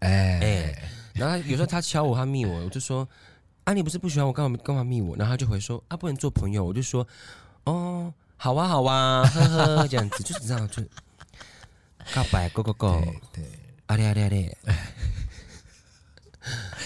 [0.00, 3.08] 哎哎，然后有时候他敲我，他密我，我就说
[3.64, 5.16] 啊，你不是不喜欢我，干嘛干嘛密我？
[5.16, 6.62] 然后他就回说啊，不能做朋友。
[6.62, 7.06] 我就说
[7.64, 8.12] 哦。
[8.38, 10.80] 好啊，好啊， 呵呵，这样子就是这样，就
[12.14, 13.44] 告白，go go go，对，
[13.86, 14.56] 阿里阿里阿里，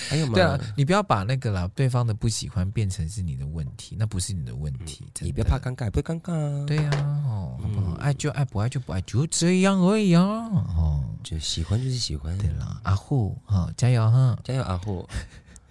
[0.09, 0.33] 还有吗？
[0.33, 6.65] 对啊，你不要把那个啦，对方的不喜欢变成是你的问题，那不是你的问题，你不要怕尴尬，不会尴尬啊。
[6.67, 6.91] 对呀，
[7.27, 7.93] 哦，好不好？
[8.01, 10.25] 爱就爱，不爱就不爱，就这样而已啊。
[10.25, 12.37] 哦，就喜欢就是喜欢。
[12.39, 15.07] 对了，阿护，好，加油哈，加油，阿护，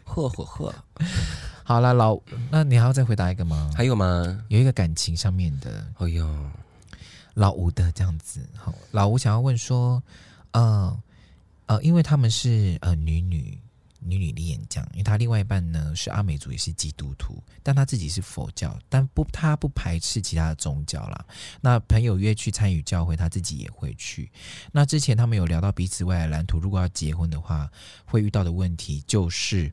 [0.06, 0.74] 呵呵呵。
[1.72, 2.20] 好了，老，
[2.50, 3.72] 那你还要再回答一个吗？
[3.74, 4.44] 还有吗？
[4.50, 6.52] 有一个感情上面的，哎呦，
[7.34, 8.46] 老吴的这样子。
[8.58, 10.04] 好，老吴想要问说，
[10.52, 11.02] 呃
[11.68, 13.58] 呃，因为他们是呃女女
[14.00, 21.26] 女女恋这样，因为他另外一半呢是阿美族，也是基督徒，但他自己是佛教，但不他不排斥其他的宗教啦。
[21.62, 24.30] 那朋友约去参与教会，他自己也会去。
[24.74, 27.72] 那之前他们有聊到彼此未来蓝图，如果要结婚的话，
[28.04, 29.72] 会遇到的问题就是。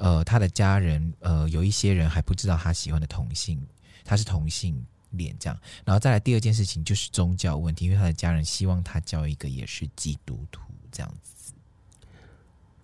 [0.00, 3.60] 呃，他的家人，呃，有一些人还不知道他喜欢的同性，
[4.02, 5.60] 他是同性恋这样。
[5.84, 11.52] 然后再来第二件事情就是宗教问题，因为他的家人希望他交一个也是基督徒这样子。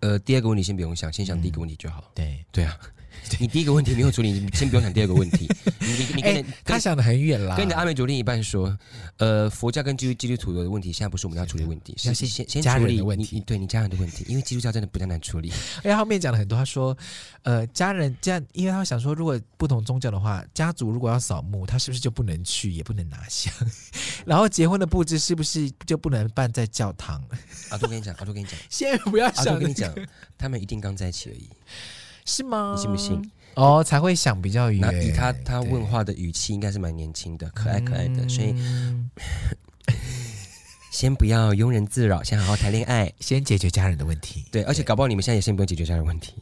[0.01, 2.03] 呃，第二个问题先不用想，先想第一个问题就好。
[2.03, 2.79] 嗯、对对啊，
[3.41, 5.49] 你第一个问题没有处理，你先不用想第二个问题。
[5.81, 7.57] 你你你跟、欸、他想的很远啦。
[7.57, 8.77] 跟你的阿美族另一半说，
[9.19, 13.41] 呃，佛教跟基督基督徒的问题，现在不是我们要处理的问题，是先先先处理问题。
[13.41, 15.53] 对你家人的问题，因为基督教真的比较难处理。
[15.83, 16.97] 哎，后面讲了很多，他说，
[17.43, 23.53] 呃，家人这样，因为他想说，如果不同宗教的话，家族如果要扫墓，他是不是就不能去，也不能拿香？
[24.25, 27.23] 然后结婚的布置是不是就不能办在教堂？
[27.71, 29.51] 阿杜跟你讲，阿杜跟你讲，先不要想、那个。
[29.51, 29.95] 阿杜跟你讲，
[30.39, 31.49] 他们一定刚在一起而已。
[32.27, 32.75] 是吗？
[32.77, 33.31] 你信不信？
[33.55, 34.81] 哦，才会想比较远。
[34.83, 38.23] 那以他他问话的语气，应该是蛮年轻的，可爱可爱的。
[38.23, 38.55] 嗯、所以，
[40.93, 44.45] 先不要庸人自扰，先好好谈恋爱，先解决家人的问题。
[44.51, 46.35] 对，而且搞不好你们现在也先不用解决家人问题，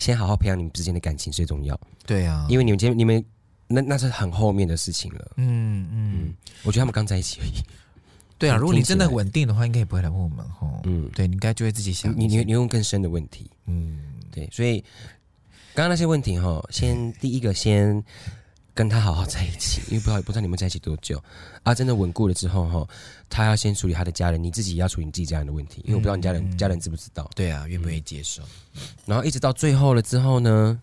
[0.00, 1.78] 先好好培养你们之间的感情最重要。
[2.04, 3.24] 对啊，因为你们今天你们
[3.68, 5.32] 那那是很后面的事情了。
[5.36, 6.34] 嗯嗯，嗯，
[6.64, 7.62] 我觉得他们刚在一起而已。
[8.38, 10.80] 对啊，如果你真的稳定的话，应该也不会来问我们吼。
[10.82, 12.12] 嗯，对，你应该就会自己想。
[12.18, 13.48] 你你你问更深的问题。
[13.66, 14.00] 嗯，
[14.32, 14.84] 对，所以。
[15.76, 18.02] 刚刚那些问题哈，先第一个先
[18.72, 21.22] 跟他好好在一起， 因为不知道不知道你们在一起多久。
[21.64, 22.88] 啊，真的稳固了之后哈，
[23.28, 28.42] 他要先处理他的家人，你自己也要处理你自己家人的问题，因为我不知道你家人、嗯、家人知不知道，对啊，愿不愿意接受，
[29.04, 30.80] 然后一直到最后了之后呢，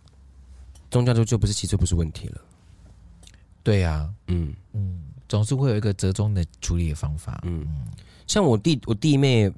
[0.91, 2.41] 宗教就就不是其实不是问题了，
[3.64, 4.54] 对呀、啊，嗯。
[4.74, 7.66] 嗯，总是会有一个折中的处理的方法，嗯，
[8.28, 9.52] 像我弟我弟妹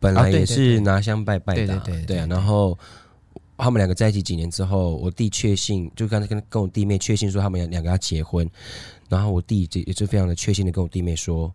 [0.00, 2.76] 本来也是拿香拜拜的，对对对对啊，然后。
[3.60, 8.48] 他们两个在一起几年之后，我弟确信，就刚才跟跟我弟妹确信说他们两个要结婚，
[9.08, 11.52] 然后我弟也也是非常的确信的跟我弟妹说，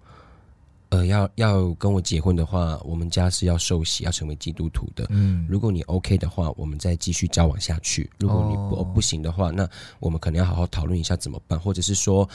[0.89, 5.05] 呃，要要跟我结婚的话，我们家是要受洗，要成为基督徒的。
[5.09, 9.67] 嗯，如果你 OK 的话，我们再继续交往下去；如果你不不行的话，那
[9.99, 12.27] 我们可能要好好讨论一下怎么办，或者是说。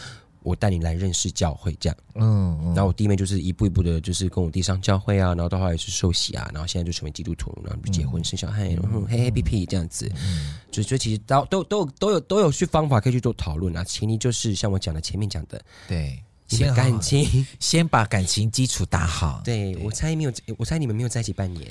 [0.43, 16.19] 我带你来认识教会，这样，嗯，嗯，然后我弟妹就是一步一步的，就是跟我弟上教会啊，然后到后来也是受洗啊，然后现在就成为基督徒，然后就结婚生小孩，然后嘿嘿屁屁这样子，嗯，就所以其实都都都有都有都有去方法可以去做讨论啊，前提就是像我讲的前面讲的，对，
[16.49, 19.41] 先感情，先把感情基础打好。
[19.45, 19.83] 对，对。
[19.85, 21.71] 我猜没有，我猜你们没有在一起半年。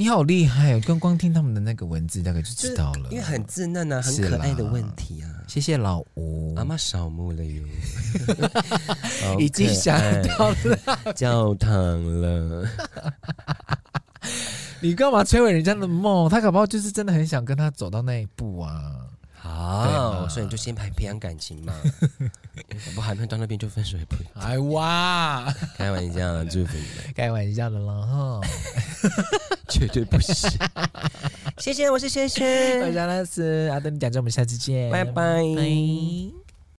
[0.00, 0.80] 你好厉害哦！
[0.86, 3.10] 光光听他们的那个文字，大概就知道了。
[3.10, 5.28] 因为很稚嫩啊，很可爱的问题啊。
[5.46, 7.62] 谢谢老吴，阿妈扫墓了哟，
[9.38, 11.70] 已经想到了教堂
[12.18, 12.66] 了。
[14.80, 16.30] 你干嘛摧毁人家的梦？
[16.30, 19.06] 他搞不好就是真的很想跟他走到那一步啊。
[19.42, 21.74] 好，所以你就先培培养感情嘛。
[22.86, 24.24] 我不还没到那边就分手也不会。
[24.34, 27.14] 哎哇，开玩笑，祝福你们。
[27.16, 28.40] 开玩笑的了哈，
[29.68, 30.48] 绝对不是。
[31.58, 35.42] 谢谢，我是轩轩，我是阿拉斯，阿德，你讲这，我们下次见，拜拜。